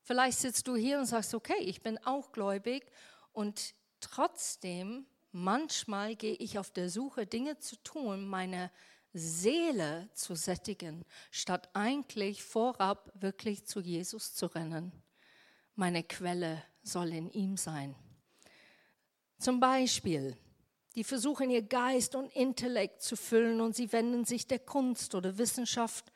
Vielleicht 0.02 0.40
sitzt 0.40 0.68
du 0.68 0.76
hier 0.76 0.98
und 0.98 1.06
sagst, 1.06 1.36
okay, 1.36 1.60
ich 1.60 1.84
bin 1.84 2.00
auch 2.04 2.32
gläubig 2.32 2.92
und 3.34 3.76
trotzdem, 4.00 5.06
manchmal 5.32 6.16
gehe 6.16 6.34
ich 6.38 6.58
auf 6.58 6.72
der 6.72 6.90
Suche, 6.90 7.28
Dinge 7.28 7.60
zu 7.60 7.76
tun, 7.84 8.28
meine 8.28 8.72
Seele 9.14 10.10
zu 10.14 10.36
sättigen, 10.36 11.04
statt 11.32 11.70
eigentlich 11.74 12.44
vorab 12.44 13.12
wirklich 13.14 13.66
zu 13.66 13.82
Jesus 13.82 14.34
zu 14.34 14.48
rennen. 14.48 14.92
Meine 15.76 16.04
Quelle 16.04 16.64
soll 16.84 17.10
in 17.10 17.30
ihm 17.32 17.58
sein. 17.58 17.96
Zum 19.38 19.60
Beispiel, 19.60 20.38
die 20.96 21.04
versuchen 21.04 21.50
ihr 21.50 21.62
Geist 21.62 22.16
und 22.16 22.32
Intellekt 22.36 23.02
zu 23.02 23.16
füllen 23.16 23.62
und 23.62 23.76
sie 23.76 23.92
wenden 23.92 24.26
sich 24.26 24.48
der 24.48 24.60
Kunst 24.60 25.16
oder 25.16 25.38
Wissenschaft, 25.38 26.12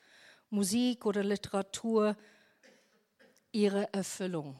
Musik 0.49 1.05
oder 1.05 1.23
Literatur 1.23 2.15
ihre 3.51 3.91
Erfüllung. 3.93 4.57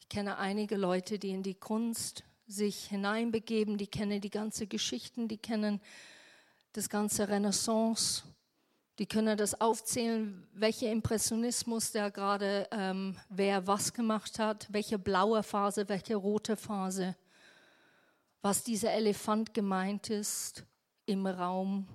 Ich 0.00 0.08
kenne 0.08 0.36
einige 0.36 0.76
Leute, 0.76 1.18
die 1.18 1.30
in 1.30 1.42
die 1.42 1.54
Kunst 1.54 2.24
sich 2.46 2.86
hineinbegeben, 2.86 3.78
die 3.78 3.86
kennen 3.86 4.20
die 4.20 4.30
ganze 4.30 4.66
Geschichten, 4.66 5.28
die 5.28 5.38
kennen 5.38 5.80
das 6.74 6.88
ganze 6.88 7.26
Renaissance, 7.28 8.22
die 8.98 9.06
können 9.06 9.36
das 9.36 9.60
aufzählen, 9.60 10.46
welcher 10.52 10.92
Impressionismus 10.92 11.90
der 11.90 12.10
gerade 12.10 12.68
ähm, 12.70 13.16
wer 13.30 13.66
was 13.66 13.92
gemacht 13.92 14.38
hat, 14.38 14.68
welche 14.70 14.98
blaue 14.98 15.42
Phase, 15.42 15.88
welche 15.88 16.14
rote 16.14 16.56
Phase 16.56 17.16
was 18.44 18.62
dieser 18.62 18.92
Elefant 18.92 19.54
gemeint 19.54 20.10
ist 20.10 20.66
im 21.06 21.26
Raum. 21.26 21.88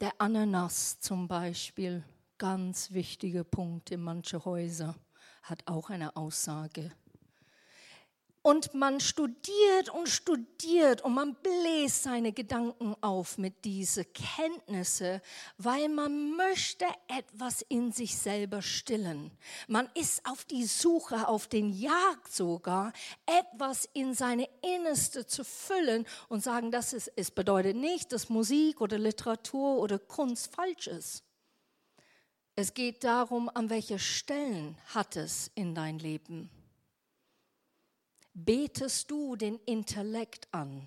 Der 0.00 0.10
Ananas 0.18 0.98
zum 0.98 1.28
Beispiel, 1.28 2.02
ganz 2.38 2.90
wichtiger 2.90 3.44
Punkt 3.44 3.92
in 3.92 4.00
manchen 4.00 4.44
Häusern, 4.44 4.96
hat 5.42 5.62
auch 5.66 5.90
eine 5.90 6.16
Aussage 6.16 6.90
und 8.46 8.74
man 8.74 9.00
studiert 9.00 9.88
und 9.92 10.08
studiert 10.08 11.00
und 11.00 11.14
man 11.14 11.34
bläst 11.34 12.04
seine 12.04 12.32
Gedanken 12.32 12.94
auf 13.00 13.38
mit 13.38 13.64
diesen 13.64 14.04
Kenntnisse, 14.12 15.20
weil 15.58 15.88
man 15.88 16.36
möchte 16.36 16.84
etwas 17.08 17.62
in 17.62 17.90
sich 17.90 18.16
selber 18.16 18.62
stillen. 18.62 19.32
Man 19.66 19.88
ist 19.94 20.24
auf 20.24 20.44
die 20.44 20.64
Suche, 20.64 21.26
auf 21.26 21.48
den 21.48 21.70
Jagd 21.70 22.32
sogar, 22.32 22.92
etwas 23.26 23.88
in 23.94 24.14
seine 24.14 24.48
Innerste 24.62 25.26
zu 25.26 25.42
füllen 25.42 26.06
und 26.28 26.44
sagen, 26.44 26.70
das 26.70 26.92
ist, 26.92 27.10
es 27.16 27.32
bedeutet 27.32 27.74
nicht, 27.74 28.12
dass 28.12 28.28
Musik 28.28 28.80
oder 28.80 28.96
Literatur 28.96 29.80
oder 29.80 29.98
Kunst 29.98 30.54
falsch 30.54 30.86
ist. 30.86 31.24
Es 32.54 32.74
geht 32.74 33.02
darum, 33.02 33.50
an 33.52 33.70
welcher 33.70 33.98
Stellen 33.98 34.78
hat 34.94 35.16
es 35.16 35.50
in 35.56 35.74
dein 35.74 35.98
Leben 35.98 36.48
betest 38.36 39.10
du 39.10 39.34
den 39.34 39.58
Intellekt 39.64 40.46
an. 40.52 40.86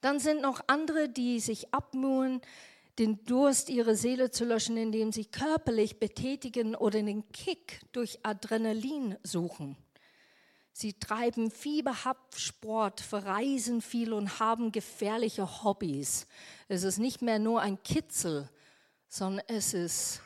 Dann 0.00 0.18
sind 0.18 0.42
noch 0.42 0.60
andere, 0.66 1.08
die 1.08 1.40
sich 1.40 1.72
abmühen, 1.72 2.42
den 2.98 3.24
Durst 3.24 3.70
ihrer 3.70 3.94
Seele 3.94 4.30
zu 4.30 4.44
löschen, 4.44 4.76
indem 4.76 5.12
sie 5.12 5.24
körperlich 5.24 5.98
betätigen 5.98 6.74
oder 6.74 7.02
den 7.02 7.26
Kick 7.32 7.80
durch 7.92 8.18
Adrenalin 8.22 9.16
suchen. 9.22 9.76
Sie 10.72 10.92
treiben 10.92 11.50
fieberhaft 11.50 12.38
Sport, 12.38 13.00
verreisen 13.00 13.80
viel 13.80 14.12
und 14.12 14.40
haben 14.40 14.72
gefährliche 14.72 15.62
Hobbys. 15.62 16.26
Es 16.68 16.82
ist 16.82 16.98
nicht 16.98 17.22
mehr 17.22 17.38
nur 17.38 17.60
ein 17.60 17.80
Kitzel, 17.84 18.50
sondern 19.08 19.44
es 19.46 19.72
ist 19.72 20.20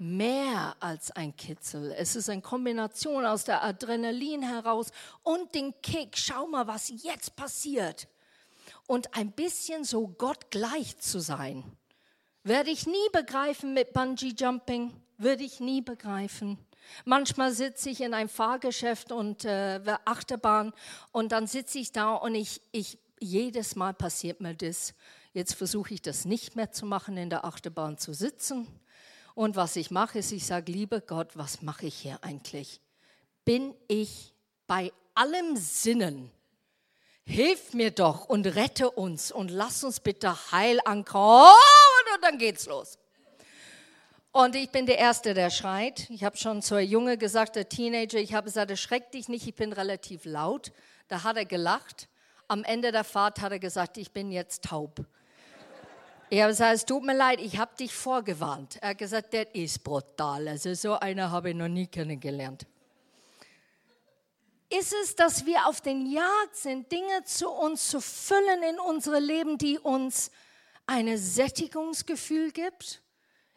mehr 0.00 0.76
als 0.80 1.10
ein 1.10 1.36
Kitzel. 1.36 1.92
Es 1.92 2.16
ist 2.16 2.30
eine 2.30 2.40
Kombination 2.40 3.26
aus 3.26 3.44
der 3.44 3.62
Adrenalin 3.62 4.42
heraus 4.42 4.90
und 5.22 5.54
dem 5.54 5.74
Kick. 5.82 6.16
Schau 6.16 6.46
mal, 6.46 6.66
was 6.66 6.90
jetzt 7.02 7.36
passiert. 7.36 8.08
Und 8.86 9.14
ein 9.14 9.30
bisschen 9.30 9.84
so 9.84 10.08
Gott 10.08 10.50
gleich 10.50 10.98
zu 10.98 11.20
sein. 11.20 11.64
Werde 12.42 12.70
ich 12.70 12.86
nie 12.86 13.08
begreifen 13.12 13.74
mit 13.74 13.92
Bungee 13.92 14.32
Jumping. 14.36 14.92
Würde 15.18 15.44
ich 15.44 15.60
nie 15.60 15.82
begreifen. 15.82 16.58
Manchmal 17.04 17.52
sitze 17.52 17.90
ich 17.90 18.00
in 18.00 18.14
einem 18.14 18.30
Fahrgeschäft 18.30 19.12
und 19.12 19.44
äh, 19.44 19.80
Achterbahn 20.06 20.72
und 21.12 21.30
dann 21.30 21.46
sitze 21.46 21.78
ich 21.78 21.92
da 21.92 22.14
und 22.14 22.34
ich, 22.34 22.62
ich, 22.72 22.98
jedes 23.20 23.76
Mal 23.76 23.92
passiert 23.92 24.40
mir 24.40 24.54
das. 24.54 24.94
Jetzt 25.34 25.54
versuche 25.54 25.92
ich 25.92 26.00
das 26.00 26.24
nicht 26.24 26.56
mehr 26.56 26.72
zu 26.72 26.86
machen, 26.86 27.18
in 27.18 27.28
der 27.28 27.44
Achterbahn 27.44 27.98
zu 27.98 28.14
sitzen 28.14 28.66
und 29.40 29.56
was 29.56 29.76
ich 29.76 29.90
mache, 29.90 30.18
ist, 30.18 30.32
ich 30.32 30.44
sage, 30.44 30.70
lieber 30.70 31.00
Gott, 31.00 31.30
was 31.34 31.62
mache 31.62 31.86
ich 31.86 31.94
hier 31.94 32.18
eigentlich? 32.20 32.78
Bin 33.46 33.74
ich 33.88 34.34
bei 34.66 34.92
allem 35.14 35.56
Sinnen? 35.56 36.30
Hilf 37.24 37.72
mir 37.72 37.90
doch 37.90 38.26
und 38.26 38.44
rette 38.44 38.90
uns 38.90 39.32
und 39.32 39.50
lass 39.50 39.82
uns 39.82 40.00
bitte 40.00 40.52
heil 40.52 40.78
ankommen. 40.84 41.48
Und 42.14 42.22
dann 42.22 42.36
geht's 42.36 42.66
los. 42.66 42.98
Und 44.30 44.56
ich 44.56 44.68
bin 44.68 44.84
der 44.84 44.98
Erste, 44.98 45.32
der 45.32 45.48
schreit. 45.48 46.10
Ich 46.10 46.22
habe 46.22 46.36
schon 46.36 46.60
zur 46.60 46.80
Junge 46.80 47.16
gesagt, 47.16 47.56
der 47.56 47.66
Teenager, 47.66 48.18
ich 48.18 48.34
habe 48.34 48.44
gesagt, 48.44 48.70
erschreck 48.70 49.10
dich 49.10 49.30
nicht, 49.30 49.48
ich 49.48 49.54
bin 49.54 49.72
relativ 49.72 50.26
laut. 50.26 50.70
Da 51.08 51.24
hat 51.24 51.38
er 51.38 51.46
gelacht. 51.46 52.10
Am 52.46 52.62
Ende 52.62 52.92
der 52.92 53.04
Fahrt 53.04 53.40
hat 53.40 53.52
er 53.52 53.58
gesagt, 53.58 53.96
ich 53.96 54.12
bin 54.12 54.32
jetzt 54.32 54.64
taub. 54.64 55.06
Ich 56.32 56.40
habe 56.40 56.52
gesagt, 56.52 56.76
es 56.76 56.86
tut 56.86 57.02
mir 57.02 57.16
leid, 57.16 57.40
ich 57.40 57.58
habe 57.58 57.74
dich 57.76 57.92
vorgewarnt. 57.92 58.78
Er 58.80 58.90
hat 58.90 58.98
gesagt, 58.98 59.34
das 59.34 59.46
ist 59.52 59.82
brutal. 59.82 60.46
Also 60.46 60.72
so 60.74 60.94
einer 60.94 61.32
habe 61.32 61.50
ich 61.50 61.56
noch 61.56 61.66
nie 61.66 61.88
kennengelernt. 61.88 62.66
Ist 64.68 64.94
es, 65.02 65.16
dass 65.16 65.44
wir 65.44 65.66
auf 65.66 65.80
den 65.80 66.06
Jagd 66.06 66.54
sind, 66.54 66.92
Dinge 66.92 67.24
zu 67.24 67.50
uns 67.50 67.88
zu 67.88 68.00
füllen 68.00 68.62
in 68.62 68.78
unsere 68.78 69.18
Leben, 69.18 69.58
die 69.58 69.80
uns 69.80 70.30
ein 70.86 71.18
Sättigungsgefühl 71.18 72.52
gibt? 72.52 73.02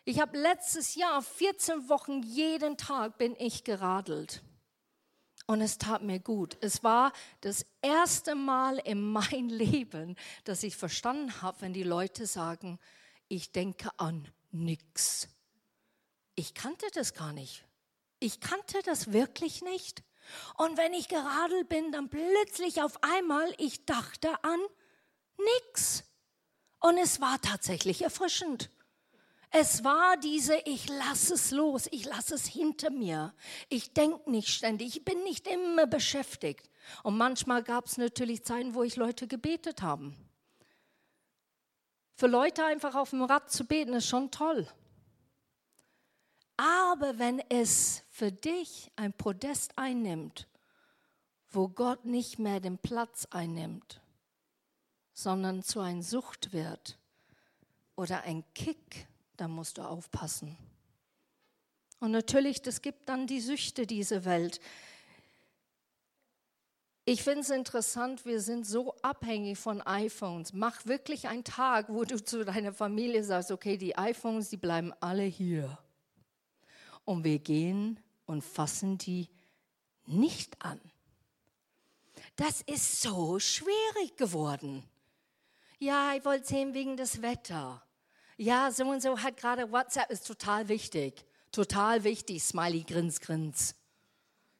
Ich 0.03 0.19
habe 0.19 0.35
letztes 0.35 0.95
Jahr 0.95 1.21
14 1.21 1.89
Wochen 1.89 2.23
jeden 2.23 2.77
Tag 2.77 3.19
bin 3.19 3.35
ich 3.37 3.63
geradelt. 3.63 4.41
Und 5.45 5.61
es 5.61 5.77
tat 5.77 6.01
mir 6.01 6.19
gut. 6.19 6.57
Es 6.61 6.83
war 6.83 7.11
das 7.41 7.65
erste 7.81 8.35
Mal 8.35 8.77
in 8.79 9.01
meinem 9.01 9.49
Leben, 9.49 10.15
dass 10.45 10.63
ich 10.63 10.75
verstanden 10.75 11.41
habe, 11.41 11.61
wenn 11.61 11.73
die 11.73 11.83
Leute 11.83 12.25
sagen, 12.25 12.79
ich 13.27 13.51
denke 13.51 13.89
an 13.97 14.27
nichts. 14.51 15.27
Ich 16.35 16.53
kannte 16.53 16.85
das 16.93 17.13
gar 17.13 17.33
nicht. 17.33 17.65
Ich 18.19 18.39
kannte 18.39 18.81
das 18.83 19.11
wirklich 19.11 19.61
nicht. 19.61 20.03
Und 20.57 20.77
wenn 20.77 20.93
ich 20.93 21.09
geradelt 21.09 21.67
bin, 21.67 21.91
dann 21.91 22.09
plötzlich 22.09 22.81
auf 22.81 23.03
einmal, 23.03 23.53
ich 23.57 23.85
dachte 23.85 24.43
an 24.43 24.59
nichts. 25.37 26.05
Und 26.79 26.97
es 26.97 27.19
war 27.19 27.41
tatsächlich 27.41 28.01
erfrischend. 28.01 28.69
Es 29.55 29.83
war 29.83 30.17
diese, 30.17 30.55
ich 30.65 30.89
lasse 30.89 31.35
es 31.35 31.51
los, 31.51 31.87
ich 31.91 32.05
lasse 32.05 32.33
es 32.33 32.47
hinter 32.47 32.89
mir. 32.89 33.35
Ich 33.69 33.93
denke 33.93 34.31
nicht 34.31 34.47
ständig, 34.47 34.97
ich 34.97 35.05
bin 35.05 35.23
nicht 35.23 35.45
immer 35.45 35.85
beschäftigt. 35.85 36.71
Und 37.03 37.17
manchmal 37.17 37.61
gab 37.61 37.85
es 37.85 37.99
natürlich 37.99 38.43
Zeiten, 38.43 38.73
wo 38.73 38.81
ich 38.81 38.95
Leute 38.95 39.27
gebetet 39.27 39.83
haben. 39.83 40.17
Für 42.15 42.25
Leute 42.25 42.65
einfach 42.65 42.95
auf 42.95 43.11
dem 43.11 43.21
Rad 43.21 43.51
zu 43.51 43.65
beten, 43.65 43.93
ist 43.93 44.07
schon 44.07 44.31
toll. 44.31 44.67
Aber 46.57 47.19
wenn 47.19 47.39
es 47.49 48.03
für 48.09 48.31
dich 48.31 48.91
ein 48.95 49.13
Podest 49.13 49.77
einnimmt, 49.77 50.47
wo 51.51 51.67
Gott 51.67 52.05
nicht 52.05 52.39
mehr 52.39 52.59
den 52.59 52.79
Platz 52.79 53.27
einnimmt, 53.29 54.01
sondern 55.13 55.61
zu 55.61 55.79
einer 55.79 56.01
Sucht 56.01 56.53
wird 56.53 56.97
oder 57.95 58.23
ein 58.23 58.43
Kick 58.55 59.07
dann 59.37 59.51
musst 59.51 59.77
du 59.77 59.81
aufpassen. 59.81 60.57
Und 61.99 62.11
natürlich, 62.11 62.61
das 62.61 62.81
gibt 62.81 63.07
dann 63.07 63.27
die 63.27 63.39
Süchte 63.39 63.87
dieser 63.87 64.25
Welt. 64.25 64.59
Ich 67.05 67.23
finde 67.23 67.41
es 67.41 67.49
interessant, 67.49 68.25
wir 68.25 68.39
sind 68.39 68.65
so 68.65 68.95
abhängig 69.01 69.57
von 69.57 69.81
iPhones. 69.81 70.53
Mach 70.53 70.85
wirklich 70.85 71.27
einen 71.27 71.43
Tag, 71.43 71.87
wo 71.89 72.05
du 72.05 72.23
zu 72.23 72.45
deiner 72.45 72.71
Familie 72.71 73.23
sagst, 73.23 73.51
okay, 73.51 73.77
die 73.77 73.97
iPhones, 73.97 74.49
die 74.49 74.57
bleiben 74.57 74.93
alle 75.01 75.23
hier. 75.23 75.77
Und 77.03 77.25
wir 77.25 77.39
gehen 77.39 77.99
und 78.25 78.41
fassen 78.41 78.97
die 78.97 79.29
nicht 80.05 80.61
an. 80.63 80.79
Das 82.37 82.61
ist 82.61 83.01
so 83.01 83.37
schwierig 83.39 84.15
geworden. 84.15 84.83
Ja, 85.79 86.13
ich 86.15 86.23
wollte 86.23 86.47
sehen 86.47 86.73
wegen 86.73 86.95
des 86.95 87.21
Wetter. 87.21 87.83
Ja, 88.37 88.71
so 88.71 88.85
und 88.85 89.01
so 89.01 89.17
hat 89.19 89.37
gerade 89.37 89.71
WhatsApp, 89.71 90.09
ist 90.09 90.25
total 90.25 90.67
wichtig. 90.67 91.25
Total 91.51 92.03
wichtig. 92.03 92.43
Smiley, 92.43 92.83
Grins, 92.83 93.19
Grins. 93.19 93.75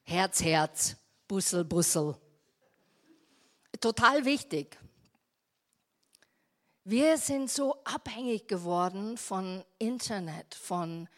Herz, 0.04 0.42
Herz. 0.42 0.96
Bussel, 1.26 1.64
Bussel. 1.64 2.16
Total 3.80 4.24
wichtig. 4.24 4.78
Wir 6.84 7.16
sind 7.16 7.50
so 7.50 7.82
abhängig 7.84 8.46
geworden 8.46 9.16
von 9.16 9.64
Internet, 9.78 10.54
von 10.54 11.08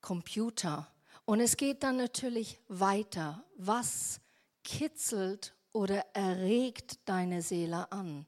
Computer. 0.00 0.86
Und 1.24 1.40
es 1.40 1.56
geht 1.56 1.82
dann 1.82 1.96
natürlich 1.96 2.60
weiter. 2.68 3.42
Was 3.56 4.20
kitzelt 4.62 5.54
oder 5.72 6.04
erregt 6.12 7.00
deine 7.08 7.42
Seele 7.42 7.90
an? 7.90 8.26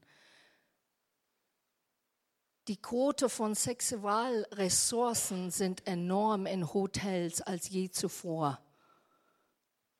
Die 2.68 2.76
Quote 2.76 3.30
von 3.30 3.54
Sexualressourcen 3.54 5.50
sind 5.50 5.86
enorm 5.86 6.44
in 6.44 6.72
Hotels 6.74 7.40
als 7.40 7.70
je 7.70 7.90
zuvor. 7.90 8.60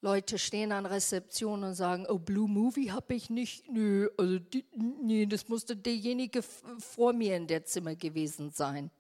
Leute 0.03 0.39
stehen 0.39 0.71
an 0.73 0.85
Rezeption 0.85 1.65
und 1.65 1.75
sagen, 1.75 2.07
oh, 2.09 2.19
Blue 2.19 2.47
Movie 2.47 2.93
habe 2.93 3.15
ich 3.15 3.31
nicht. 3.31 3.69
Nö, 3.71 4.11
also 4.19 4.39
die, 4.39 4.67
nee, 4.77 5.25
das 5.25 5.49
musste 5.49 5.77
derjenige 5.77 6.43
vor 6.43 7.15
mir 7.15 7.37
in 7.37 7.47
der 7.47 7.65
Zimmer 7.65 7.97
gewesen 7.97 8.51
sein. 8.51 8.91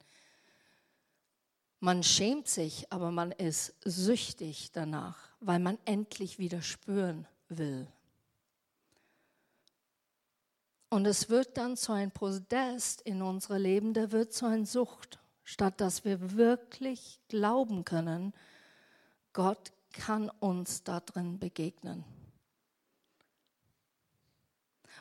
Man 1.79 2.03
schämt 2.03 2.49
sich, 2.49 2.91
aber 2.91 3.13
man 3.13 3.33
ist 3.33 3.75
süchtig 3.85 4.73
danach, 4.73 5.19
weil 5.41 5.61
man 5.61 5.79
endlich 5.85 6.39
wieder 6.39 6.63
spüren 6.63 7.29
will. 7.49 7.87
Und 10.91 11.07
es 11.07 11.29
wird 11.29 11.57
dann 11.57 11.77
zu 11.77 11.93
einem 11.93 12.11
Protest 12.11 13.03
in 13.03 13.21
unserem 13.21 13.63
Leben, 13.63 13.95
der 13.95 14.11
wird 14.11 14.33
zu 14.33 14.47
einer 14.47 14.65
Sucht, 14.65 15.19
statt 15.45 15.81
dass 15.81 16.05
wir 16.05 16.37
wirklich 16.37 17.21
glauben 17.29 17.85
können, 17.85 18.33
Gott 19.35 19.73
kann 19.93 20.31
uns 20.41 20.83
da 20.85 21.01
drin 21.01 21.39
begegnen. 21.39 22.05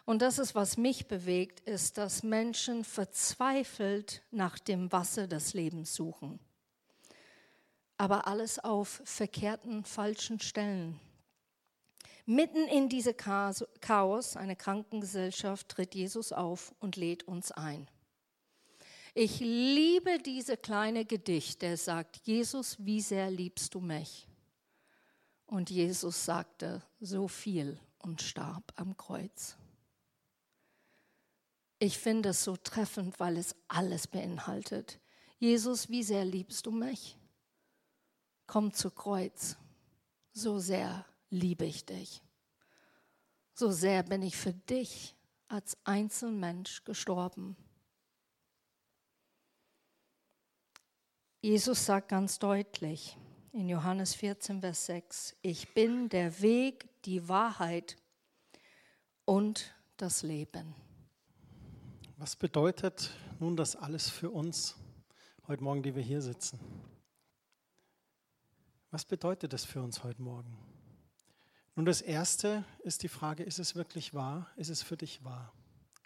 Und 0.05 0.21
das 0.21 0.39
ist, 0.39 0.55
was 0.55 0.77
mich 0.77 1.07
bewegt, 1.07 1.59
ist, 1.61 1.97
dass 1.97 2.23
Menschen 2.23 2.85
verzweifelt 2.85 4.23
nach 4.31 4.57
dem 4.57 4.91
Wasser 4.93 5.27
des 5.27 5.53
Lebens 5.53 5.93
suchen. 5.93 6.39
Aber 7.97 8.27
alles 8.27 8.59
auf 8.59 9.01
verkehrten, 9.03 9.83
falschen 9.83 10.39
Stellen. 10.39 10.99
Mitten 12.29 12.67
in 12.67 12.89
diese 12.89 13.13
Chaos, 13.13 14.35
eine 14.35 14.57
Krankengesellschaft, 14.57 15.69
tritt 15.69 15.95
Jesus 15.95 16.33
auf 16.33 16.75
und 16.79 16.97
lädt 16.97 17.23
uns 17.23 17.53
ein. 17.53 17.89
Ich 19.13 19.39
liebe 19.39 20.19
diese 20.19 20.57
kleine 20.57 21.05
Gedicht, 21.05 21.61
der 21.61 21.77
sagt, 21.77 22.17
Jesus, 22.25 22.75
wie 22.79 22.99
sehr 22.99 23.31
liebst 23.31 23.73
du 23.73 23.79
mich? 23.79 24.27
Und 25.45 25.69
Jesus 25.69 26.25
sagte 26.25 26.83
so 26.99 27.29
viel 27.29 27.79
und 27.99 28.21
starb 28.21 28.73
am 28.75 28.97
Kreuz. 28.97 29.55
Ich 31.79 31.97
finde 31.97 32.29
es 32.29 32.43
so 32.43 32.57
treffend, 32.57 33.21
weil 33.21 33.37
es 33.37 33.55
alles 33.69 34.05
beinhaltet. 34.05 34.99
Jesus, 35.39 35.87
wie 35.87 36.03
sehr 36.03 36.25
liebst 36.25 36.65
du 36.65 36.71
mich? 36.71 37.17
Komm 38.47 38.73
zu 38.73 38.91
Kreuz. 38.91 39.55
So 40.33 40.59
sehr 40.59 41.05
liebe 41.29 41.65
ich 41.65 41.85
dich. 41.85 42.21
So 43.53 43.71
sehr 43.71 44.03
bin 44.03 44.21
ich 44.21 44.37
für 44.37 44.53
dich 44.53 45.15
als 45.47 45.77
Einzelmensch 45.83 46.83
gestorben. 46.83 47.55
Jesus 51.41 51.85
sagt 51.85 52.09
ganz 52.09 52.39
deutlich 52.39 53.17
in 53.53 53.69
Johannes 53.69 54.13
14, 54.15 54.61
Vers 54.61 54.85
6, 54.85 55.35
ich 55.41 55.73
bin 55.73 56.09
der 56.09 56.41
Weg, 56.41 56.89
die 57.03 57.27
Wahrheit 57.27 57.97
und 59.25 59.73
das 59.97 60.23
Leben. 60.23 60.75
Was 62.17 62.35
bedeutet 62.35 63.11
nun 63.39 63.55
das 63.55 63.75
alles 63.75 64.09
für 64.09 64.29
uns 64.29 64.75
heute 65.47 65.63
Morgen, 65.63 65.83
die 65.83 65.95
wir 65.95 66.03
hier 66.03 66.21
sitzen? 66.21 66.59
Was 68.91 69.05
bedeutet 69.05 69.53
das 69.53 69.65
für 69.65 69.81
uns 69.81 70.03
heute 70.03 70.21
Morgen? 70.21 70.66
Nun, 71.77 71.85
das 71.85 72.01
Erste 72.01 72.65
ist 72.79 73.03
die 73.03 73.07
Frage, 73.07 73.43
ist 73.43 73.59
es 73.59 73.75
wirklich 73.75 74.15
wahr? 74.15 74.49
Ist 74.55 74.69
es 74.69 74.81
für 74.81 74.97
dich 74.97 75.23
wahr? 75.23 75.53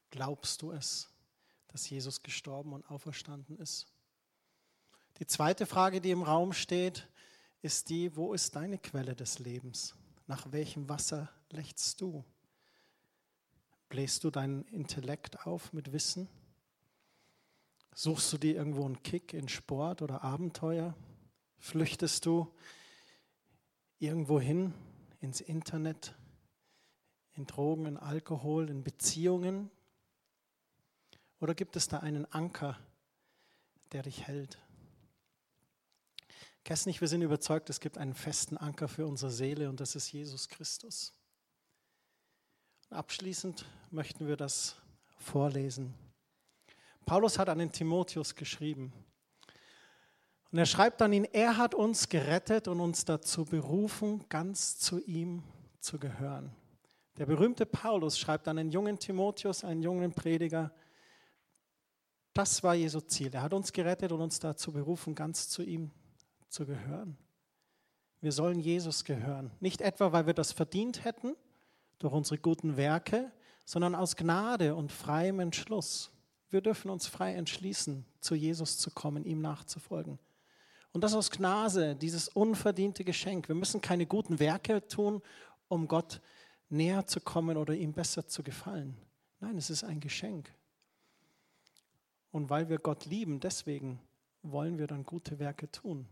Glaubst 0.10 0.62
du 0.62 0.74
es, 0.74 1.08
dass 1.70 1.90
Jesus 1.90 2.24
gestorben 2.24 2.74
und 2.74 2.92
auferstanden 2.92 3.58
ist? 3.58 3.88
Die 5.20 5.28
zweite 5.28 5.66
Frage, 5.66 6.02
die 6.02 6.12
im 6.12 6.24
Raum 6.24 6.52
steht, 6.52 7.08
ist 7.62 7.90
die, 7.90 8.18
wo 8.18 8.34
ist 8.34 8.54
deine 8.58 8.80
Quelle 8.80 9.16
des 9.16 9.40
Lebens? 9.40 9.96
Nach 10.28 10.52
welchem 10.52 10.90
Wasser 10.90 11.30
lechzt 11.52 12.02
du? 12.02 12.26
Bläst 13.88 14.26
du 14.26 14.30
deinen 14.30 14.66
Intellekt 14.66 15.48
auf 15.48 15.72
mit 15.72 15.94
Wissen? 15.94 16.28
Suchst 17.96 18.34
du 18.34 18.38
dir 18.38 18.56
irgendwo 18.56 18.84
einen 18.84 19.02
Kick 19.04 19.34
in 19.34 19.48
Sport 19.48 20.02
oder 20.02 20.22
Abenteuer? 20.22 20.98
Flüchtest 21.60 22.26
du 22.26 22.54
irgendwo 24.00 24.38
hin, 24.38 24.74
ins 25.22 25.40
Internet, 25.40 26.16
in 27.34 27.46
Drogen, 27.46 27.86
in 27.86 27.98
Alkohol, 27.98 28.70
in 28.70 28.84
Beziehungen? 28.84 29.72
Oder 31.40 31.56
gibt 31.56 31.76
es 31.76 31.88
da 31.88 32.00
einen 32.00 32.26
Anker, 32.26 32.78
der 33.94 34.04
dich 34.04 34.28
hält? 34.28 34.60
Kessnig, 36.64 37.02
wir 37.02 37.08
sind 37.08 37.22
überzeugt, 37.22 37.70
es 37.70 37.80
gibt 37.80 37.98
einen 37.98 38.14
festen 38.14 38.58
Anker 38.58 38.88
für 38.88 39.08
unsere 39.08 39.32
Seele 39.32 39.70
und 39.70 39.80
das 39.80 39.96
ist 39.96 40.12
Jesus 40.12 40.48
Christus. 40.48 41.14
Und 42.90 42.98
abschließend 42.98 43.66
möchten 43.90 44.28
wir 44.28 44.38
das 44.38 44.76
vorlesen. 45.18 45.94
Paulus 47.06 47.40
hat 47.40 47.50
an 47.50 47.58
den 47.60 47.72
Timotheus 47.72 48.36
geschrieben. 48.36 48.94
Und 50.52 50.58
er 50.58 50.66
schreibt 50.66 51.02
an 51.02 51.14
ihn, 51.14 51.26
er 51.26 51.58
hat 51.58 51.74
uns 51.74 52.10
gerettet 52.10 52.68
und 52.68 52.82
uns 52.82 53.06
dazu 53.06 53.46
berufen, 53.46 54.26
ganz 54.28 54.78
zu 54.78 55.00
ihm 55.00 55.44
zu 55.80 55.98
gehören. 55.98 56.54
Der 57.18 57.26
berühmte 57.26 57.66
Paulus 57.66 58.20
schreibt 58.20 58.48
an 58.48 58.58
den 58.58 58.70
jungen 58.70 59.00
Timotheus, 59.00 59.64
einen 59.64 59.82
jungen 59.82 60.14
Prediger, 60.14 60.72
das 62.34 62.64
war 62.64 62.76
Jesu 62.76 63.02
Ziel. 63.02 63.34
Er 63.34 63.42
hat 63.42 63.54
uns 63.54 63.74
gerettet 63.74 64.12
und 64.12 64.22
uns 64.22 64.40
dazu 64.40 64.72
berufen, 64.72 65.16
ganz 65.16 65.50
zu 65.50 65.64
ihm 65.64 65.92
zu 66.48 66.66
gehören. 66.66 67.18
Wir 68.22 68.32
sollen 68.32 68.60
Jesus 68.60 69.04
gehören. 69.04 69.52
Nicht 69.60 69.82
etwa, 69.82 70.12
weil 70.12 70.28
wir 70.28 70.34
das 70.34 70.52
verdient 70.52 71.04
hätten 71.04 71.36
durch 72.00 72.14
unsere 72.14 72.38
guten 72.38 72.78
Werke, 72.78 73.32
sondern 73.66 73.96
aus 73.96 74.16
Gnade 74.16 74.76
und 74.76 74.92
freiem 74.92 75.40
Entschluss. 75.40 76.12
Wir 76.50 76.62
dürfen 76.62 76.90
uns 76.90 77.08
frei 77.08 77.34
entschließen, 77.34 78.06
zu 78.20 78.36
Jesus 78.36 78.78
zu 78.78 78.92
kommen, 78.92 79.26
ihm 79.26 79.42
nachzufolgen. 79.42 80.20
Und 80.94 81.02
das 81.02 81.14
aus 81.14 81.32
Gnade, 81.32 81.96
dieses 81.96 82.28
unverdiente 82.28 83.04
Geschenk. 83.04 83.48
Wir 83.48 83.56
müssen 83.56 83.82
keine 83.82 84.06
guten 84.06 84.40
Werke 84.40 84.88
tun, 84.88 85.22
um 85.68 85.88
Gott 85.88 86.22
näher 86.70 87.06
zu 87.06 87.22
kommen 87.22 87.58
oder 87.58 87.74
ihm 87.74 87.94
besser 87.94 88.28
zu 88.28 88.44
gefallen. 88.44 88.98
Nein, 89.40 89.58
es 89.58 89.70
ist 89.70 89.84
ein 89.84 90.00
Geschenk. 90.00 90.54
Und 92.32 92.50
weil 92.50 92.70
wir 92.70 92.78
Gott 92.78 93.06
lieben, 93.06 93.40
deswegen 93.40 94.00
wollen 94.42 94.78
wir 94.80 94.88
dann 94.88 95.06
gute 95.06 95.40
Werke 95.40 95.72
tun. 95.72 96.08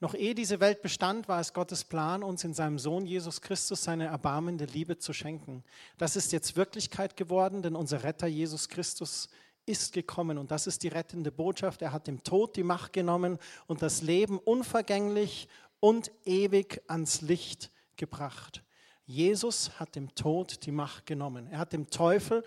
Noch 0.00 0.14
ehe 0.14 0.34
diese 0.34 0.60
Welt 0.60 0.82
bestand, 0.82 1.28
war 1.28 1.40
es 1.40 1.52
Gottes 1.52 1.84
Plan, 1.84 2.22
uns 2.22 2.44
in 2.44 2.54
seinem 2.54 2.78
Sohn 2.78 3.04
Jesus 3.04 3.40
Christus 3.40 3.82
seine 3.82 4.06
erbarmende 4.06 4.64
Liebe 4.64 4.98
zu 4.98 5.12
schenken. 5.12 5.64
Das 5.98 6.16
ist 6.16 6.32
jetzt 6.32 6.56
Wirklichkeit 6.56 7.16
geworden, 7.16 7.62
denn 7.62 7.74
unser 7.74 8.02
Retter 8.04 8.26
Jesus 8.26 8.68
Christus 8.68 9.28
ist 9.68 9.92
gekommen 9.92 10.38
und 10.38 10.50
das 10.50 10.66
ist 10.66 10.82
die 10.82 10.88
rettende 10.88 11.30
Botschaft. 11.30 11.82
Er 11.82 11.92
hat 11.92 12.06
dem 12.06 12.22
Tod 12.24 12.56
die 12.56 12.62
Macht 12.62 12.92
genommen 12.92 13.38
und 13.66 13.82
das 13.82 14.02
Leben 14.02 14.38
unvergänglich 14.38 15.48
und 15.80 16.10
ewig 16.24 16.82
ans 16.88 17.20
Licht 17.20 17.70
gebracht. 17.96 18.64
Jesus 19.04 19.78
hat 19.78 19.96
dem 19.96 20.14
Tod 20.14 20.66
die 20.66 20.72
Macht 20.72 21.06
genommen. 21.06 21.46
Er 21.46 21.58
hat 21.58 21.72
dem 21.72 21.88
Teufel 21.90 22.44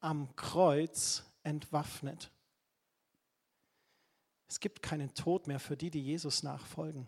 am 0.00 0.34
Kreuz 0.36 1.24
entwaffnet. 1.42 2.30
Es 4.48 4.60
gibt 4.60 4.82
keinen 4.82 5.14
Tod 5.14 5.46
mehr 5.46 5.60
für 5.60 5.76
die, 5.76 5.90
die 5.90 6.02
Jesus 6.02 6.42
nachfolgen. 6.42 7.06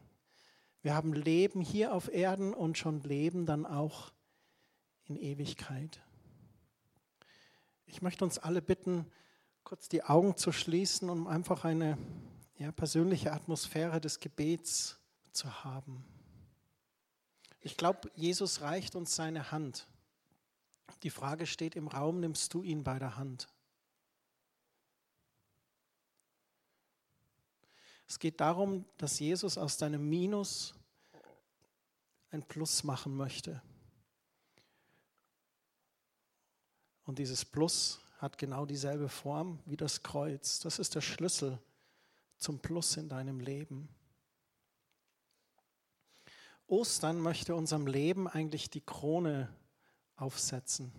Wir 0.82 0.94
haben 0.94 1.12
Leben 1.12 1.60
hier 1.60 1.94
auf 1.94 2.12
Erden 2.12 2.54
und 2.54 2.78
schon 2.78 3.00
Leben 3.00 3.46
dann 3.46 3.66
auch 3.66 4.12
in 5.06 5.16
Ewigkeit. 5.16 6.00
Ich 7.86 8.02
möchte 8.02 8.24
uns 8.24 8.38
alle 8.38 8.62
bitten, 8.62 9.10
kurz 9.64 9.88
die 9.88 10.04
Augen 10.04 10.36
zu 10.36 10.52
schließen, 10.52 11.08
um 11.08 11.26
einfach 11.26 11.64
eine 11.64 11.96
ja, 12.58 12.70
persönliche 12.70 13.32
Atmosphäre 13.32 13.98
des 13.98 14.20
Gebets 14.20 14.98
zu 15.32 15.64
haben. 15.64 16.04
Ich 17.60 17.78
glaube, 17.78 18.10
Jesus 18.14 18.60
reicht 18.60 18.94
uns 18.94 19.16
seine 19.16 19.50
Hand. 19.50 19.86
Die 21.02 21.08
Frage 21.08 21.46
steht 21.46 21.76
im 21.76 21.88
Raum, 21.88 22.20
nimmst 22.20 22.52
du 22.52 22.62
ihn 22.62 22.84
bei 22.84 22.98
der 22.98 23.16
Hand? 23.16 23.48
Es 28.06 28.18
geht 28.18 28.38
darum, 28.40 28.84
dass 28.98 29.18
Jesus 29.18 29.56
aus 29.56 29.78
deinem 29.78 30.06
Minus 30.06 30.74
ein 32.30 32.42
Plus 32.42 32.84
machen 32.84 33.16
möchte. 33.16 33.62
Und 37.06 37.18
dieses 37.18 37.46
Plus 37.46 38.03
hat 38.24 38.38
genau 38.38 38.64
dieselbe 38.64 39.10
Form 39.10 39.60
wie 39.66 39.76
das 39.76 40.02
Kreuz. 40.02 40.58
Das 40.58 40.78
ist 40.78 40.94
der 40.94 41.02
Schlüssel 41.02 41.58
zum 42.38 42.58
Plus 42.58 42.96
in 42.96 43.08
deinem 43.08 43.38
Leben. 43.38 43.88
Ostern 46.66 47.20
möchte 47.20 47.54
unserem 47.54 47.86
Leben 47.86 48.26
eigentlich 48.26 48.70
die 48.70 48.80
Krone 48.80 49.54
aufsetzen. 50.16 50.90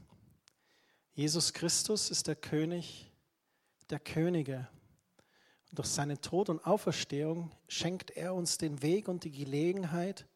Jesus 1.13 1.53
Christus 1.53 2.11
ist 2.11 2.28
der 2.28 2.36
König 2.36 3.11
der 3.89 3.99
Könige. 3.99 4.67
Und 5.71 5.80
durch 5.80 5.88
seinen 5.88 6.21
Tod 6.21 6.49
und 6.49 6.65
Auferstehung 6.65 7.51
schenkt 7.67 8.11
er 8.11 8.36
uns 8.36 8.59
den 8.59 8.84
Weg 8.84 9.07
und 9.07 9.23
die 9.23 9.32
Gelegenheit, 9.32 10.28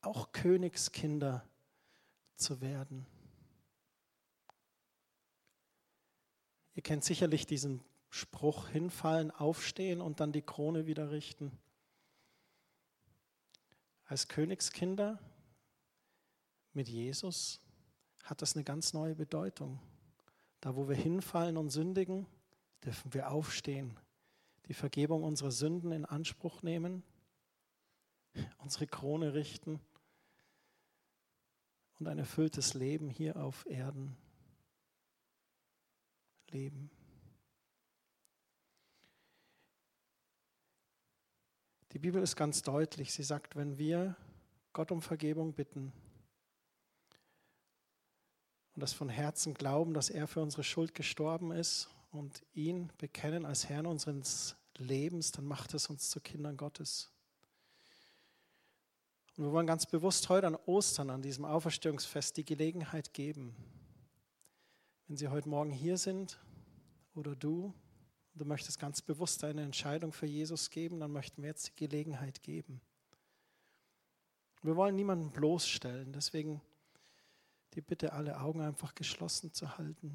auch 0.00 0.32
Königskinder 0.32 1.46
zu 2.36 2.62
werden. 2.62 3.06
Ihr 6.78 6.82
kennt 6.82 7.02
sicherlich 7.02 7.44
diesen 7.44 7.82
Spruch, 8.08 8.68
hinfallen, 8.68 9.32
aufstehen 9.32 10.00
und 10.00 10.20
dann 10.20 10.30
die 10.30 10.42
Krone 10.42 10.86
wieder 10.86 11.10
richten. 11.10 11.50
Als 14.04 14.28
Königskinder 14.28 15.18
mit 16.74 16.88
Jesus 16.88 17.60
hat 18.22 18.42
das 18.42 18.54
eine 18.54 18.62
ganz 18.62 18.92
neue 18.92 19.16
Bedeutung. 19.16 19.80
Da, 20.60 20.76
wo 20.76 20.88
wir 20.88 20.94
hinfallen 20.94 21.56
und 21.56 21.70
sündigen, 21.70 22.28
dürfen 22.84 23.12
wir 23.12 23.32
aufstehen, 23.32 23.98
die 24.68 24.74
Vergebung 24.74 25.24
unserer 25.24 25.50
Sünden 25.50 25.90
in 25.90 26.04
Anspruch 26.04 26.62
nehmen, 26.62 27.02
unsere 28.58 28.86
Krone 28.86 29.34
richten 29.34 29.80
und 31.98 32.06
ein 32.06 32.18
erfülltes 32.18 32.74
Leben 32.74 33.10
hier 33.10 33.34
auf 33.34 33.66
Erden 33.66 34.16
leben. 36.50 36.90
Die 41.92 41.98
Bibel 41.98 42.22
ist 42.22 42.36
ganz 42.36 42.62
deutlich. 42.62 43.12
Sie 43.12 43.22
sagt, 43.22 43.56
wenn 43.56 43.78
wir 43.78 44.16
Gott 44.72 44.92
um 44.92 45.00
Vergebung 45.00 45.54
bitten 45.54 45.92
und 48.74 48.80
das 48.82 48.92
von 48.92 49.08
Herzen 49.08 49.54
glauben, 49.54 49.94
dass 49.94 50.10
er 50.10 50.28
für 50.28 50.40
unsere 50.40 50.62
Schuld 50.62 50.94
gestorben 50.94 51.50
ist 51.50 51.88
und 52.10 52.42
ihn 52.54 52.92
bekennen 52.98 53.44
als 53.44 53.68
Herrn 53.68 53.86
unseres 53.86 54.56
Lebens, 54.76 55.32
dann 55.32 55.46
macht 55.46 55.74
es 55.74 55.88
uns 55.88 56.10
zu 56.10 56.20
Kindern 56.20 56.56
Gottes. 56.56 57.10
Und 59.36 59.44
wir 59.44 59.52
wollen 59.52 59.66
ganz 59.66 59.86
bewusst 59.86 60.28
heute 60.28 60.46
an 60.46 60.56
Ostern, 60.66 61.10
an 61.10 61.22
diesem 61.22 61.44
Auferstehungsfest, 61.44 62.36
die 62.36 62.44
Gelegenheit 62.44 63.14
geben, 63.14 63.56
wenn 65.08 65.16
Sie 65.16 65.28
heute 65.28 65.48
Morgen 65.48 65.70
hier 65.70 65.96
sind 65.96 66.38
oder 67.14 67.34
du, 67.34 67.72
du 68.34 68.44
möchtest 68.44 68.78
ganz 68.78 69.00
bewusst 69.00 69.42
eine 69.42 69.62
Entscheidung 69.62 70.12
für 70.12 70.26
Jesus 70.26 70.68
geben, 70.68 71.00
dann 71.00 71.12
möchten 71.12 71.42
wir 71.42 71.48
jetzt 71.48 71.68
die 71.68 71.76
Gelegenheit 71.76 72.42
geben. 72.42 72.82
Wir 74.62 74.76
wollen 74.76 74.94
niemanden 74.96 75.30
bloßstellen, 75.30 76.12
deswegen 76.12 76.60
die 77.72 77.80
Bitte, 77.80 78.12
alle 78.12 78.38
Augen 78.38 78.60
einfach 78.60 78.94
geschlossen 78.94 79.54
zu 79.54 79.78
halten. 79.78 80.12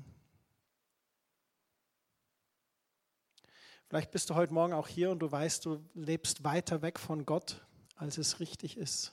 Vielleicht 3.87 4.11
bist 4.11 4.29
du 4.29 4.35
heute 4.35 4.53
Morgen 4.53 4.73
auch 4.73 4.87
hier 4.87 5.09
und 5.09 5.19
du 5.19 5.31
weißt, 5.31 5.65
du 5.65 5.83
lebst 5.95 6.43
weiter 6.43 6.83
weg 6.83 6.99
von 6.99 7.25
Gott, 7.25 7.65
als 7.95 8.19
es 8.19 8.39
richtig 8.39 8.77
ist. 8.77 9.11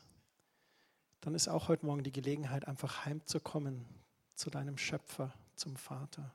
Dann 1.23 1.35
ist 1.35 1.49
auch 1.49 1.69
heute 1.69 1.87
Morgen 1.87 2.03
die 2.03 2.13
Gelegenheit, 2.13 2.69
einfach 2.69 3.07
heimzukommen 3.07 3.87
zu 4.35 4.51
deinem 4.51 4.77
Schöpfer, 4.77 5.35
zum 5.61 5.77
Vater. 5.77 6.35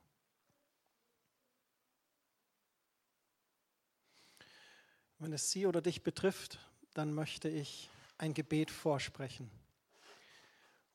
Wenn 5.17 5.33
es 5.33 5.49
Sie 5.49 5.65
oder 5.65 5.81
dich 5.81 6.03
betrifft, 6.03 6.59
dann 6.93 7.11
möchte 7.11 7.49
ich 7.49 7.89
ein 8.19 8.35
Gebet 8.35 8.69
vorsprechen. 8.69 9.49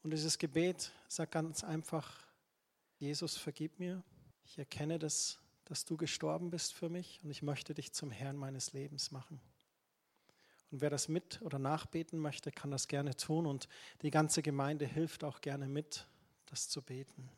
Und 0.04 0.12
dieses 0.12 0.38
Gebet 0.38 0.92
sagt 1.08 1.32
ganz 1.32 1.64
einfach, 1.64 2.24
Jesus, 2.98 3.36
vergib 3.36 3.80
mir. 3.80 4.02
Ich 4.44 4.58
erkenne 4.58 5.00
das, 5.00 5.40
dass 5.64 5.84
du 5.84 5.96
gestorben 5.96 6.50
bist 6.50 6.72
für 6.72 6.88
mich 6.88 7.20
und 7.24 7.30
ich 7.30 7.42
möchte 7.42 7.74
dich 7.74 7.92
zum 7.92 8.12
Herrn 8.12 8.36
meines 8.36 8.72
Lebens 8.72 9.10
machen. 9.10 9.40
Und 10.70 10.80
wer 10.80 10.90
das 10.90 11.08
mit 11.08 11.42
oder 11.42 11.58
nachbeten 11.58 12.20
möchte, 12.20 12.52
kann 12.52 12.70
das 12.70 12.86
gerne 12.86 13.16
tun 13.16 13.46
und 13.46 13.68
die 14.02 14.10
ganze 14.10 14.40
Gemeinde 14.40 14.86
hilft 14.86 15.24
auch 15.24 15.40
gerne 15.40 15.66
mit, 15.66 16.06
das 16.46 16.68
zu 16.68 16.80
beten. 16.80 17.28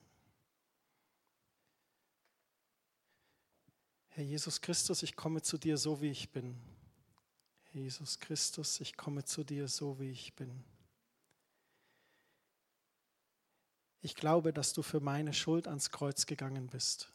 Herr 4.15 4.25
Jesus 4.25 4.61
Christus, 4.61 5.03
ich 5.03 5.17
komme 5.17 5.41
zu 5.41 5.57
dir 5.57 5.79
so, 5.79 6.03
wie 6.03 6.11
ich 6.11 6.31
bin. 6.31 6.55
Jesus 7.73 8.19
Christus, 8.19 8.79
ich 8.81 8.95
komme 8.95 9.25
zu 9.25 9.43
dir 9.43 9.69
so, 9.69 9.99
wie 9.99 10.11
ich 10.11 10.35
bin. 10.35 10.63
Ich 14.03 14.15
glaube, 14.15 14.53
dass 14.53 14.75
du 14.75 14.83
für 14.83 15.01
meine 15.01 15.33
Schuld 15.33 15.67
ans 15.67 15.91
Kreuz 15.91 16.27
gegangen 16.27 16.67
bist. 16.67 17.11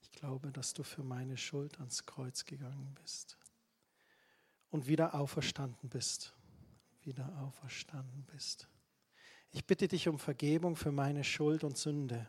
Ich 0.00 0.10
glaube, 0.10 0.50
dass 0.50 0.72
du 0.72 0.82
für 0.82 1.04
meine 1.04 1.36
Schuld 1.36 1.78
ans 1.78 2.06
Kreuz 2.06 2.44
gegangen 2.44 2.92
bist. 3.00 3.38
Und 4.70 4.88
wieder 4.88 5.14
auferstanden 5.14 5.88
bist. 5.90 6.34
Wieder 7.02 7.38
auferstanden 7.38 8.24
bist. 8.32 8.66
Ich 9.52 9.64
bitte 9.64 9.86
dich 9.86 10.08
um 10.08 10.18
Vergebung 10.18 10.74
für 10.74 10.90
meine 10.90 11.22
Schuld 11.22 11.62
und 11.62 11.78
Sünde. 11.78 12.28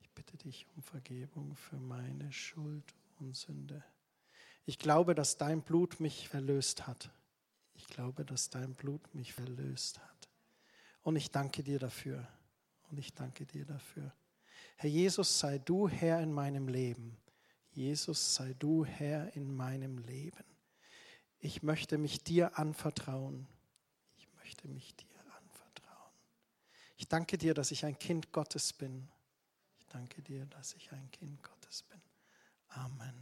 Ich 0.00 0.10
bitte 0.12 0.38
dich 0.38 0.66
um 0.74 0.82
Vergebung 0.82 1.54
für 1.56 1.76
meine 1.76 2.32
Schuld 2.32 2.94
und 2.94 3.05
Sünde. 3.34 3.84
Ich 4.64 4.78
glaube, 4.78 5.14
dass 5.14 5.36
dein 5.36 5.62
Blut 5.62 6.00
mich 6.00 6.28
verlöst 6.28 6.86
hat. 6.86 7.10
Ich 7.74 7.86
glaube, 7.86 8.24
dass 8.24 8.50
dein 8.50 8.74
Blut 8.74 9.14
mich 9.14 9.32
verlöst 9.32 9.98
hat. 9.98 10.28
Und 11.02 11.16
ich 11.16 11.30
danke 11.30 11.62
dir 11.62 11.78
dafür. 11.78 12.26
Und 12.90 12.98
ich 12.98 13.14
danke 13.14 13.46
dir 13.46 13.64
dafür. 13.64 14.12
Herr 14.76 14.90
Jesus, 14.90 15.38
sei 15.38 15.58
du 15.58 15.88
Herr 15.88 16.20
in 16.20 16.32
meinem 16.32 16.68
Leben. 16.68 17.16
Jesus, 17.70 18.34
sei 18.34 18.54
du 18.58 18.84
Herr 18.84 19.34
in 19.36 19.54
meinem 19.54 19.98
Leben. 19.98 20.44
Ich 21.38 21.62
möchte 21.62 21.98
mich 21.98 22.24
dir 22.24 22.58
anvertrauen. 22.58 23.46
Ich 24.16 24.28
möchte 24.36 24.66
mich 24.68 24.96
dir 24.96 25.20
anvertrauen. 25.38 26.12
Ich 26.96 27.08
danke 27.08 27.38
dir, 27.38 27.54
dass 27.54 27.70
ich 27.70 27.84
ein 27.84 27.98
Kind 27.98 28.32
Gottes 28.32 28.72
bin. 28.72 29.08
Ich 29.78 29.86
danke 29.86 30.22
dir, 30.22 30.46
dass 30.46 30.74
ich 30.74 30.90
ein 30.92 31.10
Kind 31.10 31.42
Gottes 31.42 31.82
bin. 31.82 32.00
Amen. 32.76 33.16